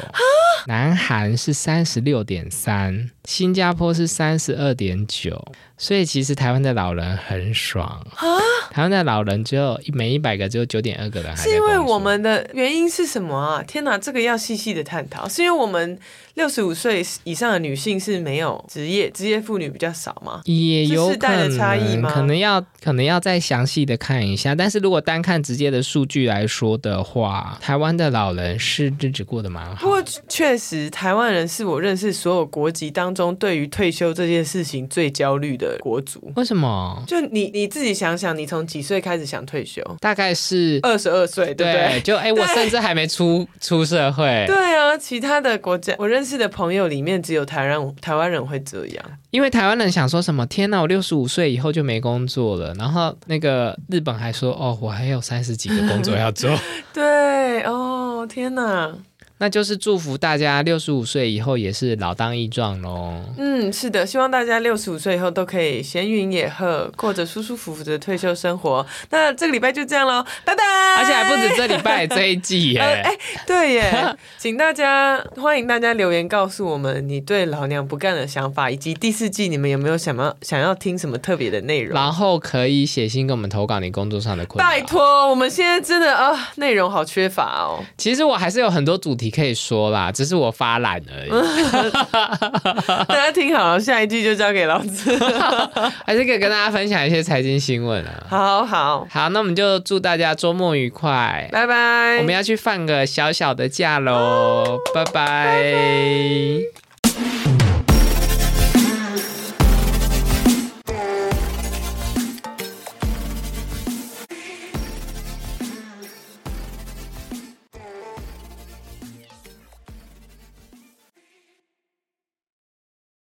[0.66, 5.52] 南韩是三十六点三，新加坡是三十二点九。
[5.78, 8.38] 所以其实台湾的老人很爽啊！
[8.70, 13.60] 台湾的老人只有每一百个只有九点二个人，是因为我们的原因是什么啊？
[13.64, 15.28] 天哪，这个要细细的探讨。
[15.28, 15.98] 是因为我们
[16.34, 20.40] 六十五岁以上的女性是没有职业，职业妇女比较少吗？
[20.44, 24.54] 也有可能，可能要可能要再详细的看一下。
[24.54, 29.82] 但是如果单看直接的数据来说的话，台湾的老人是日子过得蛮好。
[29.82, 36.32] 不过确确实，台湾人是我认识所有国籍当中对于退休这件事情最焦虑的国族。
[36.36, 37.02] 为什么？
[37.06, 39.82] 就你你自己想想，你从几岁开始想退休？
[40.00, 42.00] 大概是二十二岁，对不对？
[42.00, 44.44] 就哎，我甚至还没出出社会。
[44.46, 49.04] 对啊，其他的国家，我认识的朋友里面，只有台湾台湾人会这样。
[49.30, 50.46] 因为台湾人想说什么？
[50.46, 52.74] 天哪，我六十五岁以后就没工作了。
[52.74, 56.50] 然后那个日本还说，哦，我还有三十几个工作要做。
[56.92, 58.94] 对，哦，天哪。
[59.42, 63.20] 那就是祝福大家六十五岁以后也是老当益壮喽。
[63.36, 68.86] 嗯，是的，希望大家六十五岁以后都可以闲云野鹤，过着舒舒服服的退休生活。
[69.10, 70.62] 那这个礼拜就这样喽，拜拜。
[70.96, 72.78] 而且还不止这礼拜这一季耶。
[72.78, 73.12] 哎，
[73.44, 81.92] 对耶， 请大家欢迎大家留言告诉我们你对老娘不干的想法，以及第四季你们有没有想要想要听什么特别的内容？
[81.98, 84.70] 然后可以写信给我们投稿你工作上的困扰。
[84.70, 87.82] 拜托，我们现在真的啊，内容好缺乏哦。
[87.98, 89.31] 其实我还是有很多主题。
[89.34, 91.30] 可以说啦，只是我发懒而已。
[93.08, 95.18] 大家听好了，下一句就交给老子。
[96.06, 98.26] 还是可以跟大家分享一些财经新闻啊。
[98.28, 102.18] 好好好，那我们就祝大家周末愉快，拜拜。
[102.18, 106.91] 我们要去放个小小的假喽，拜拜。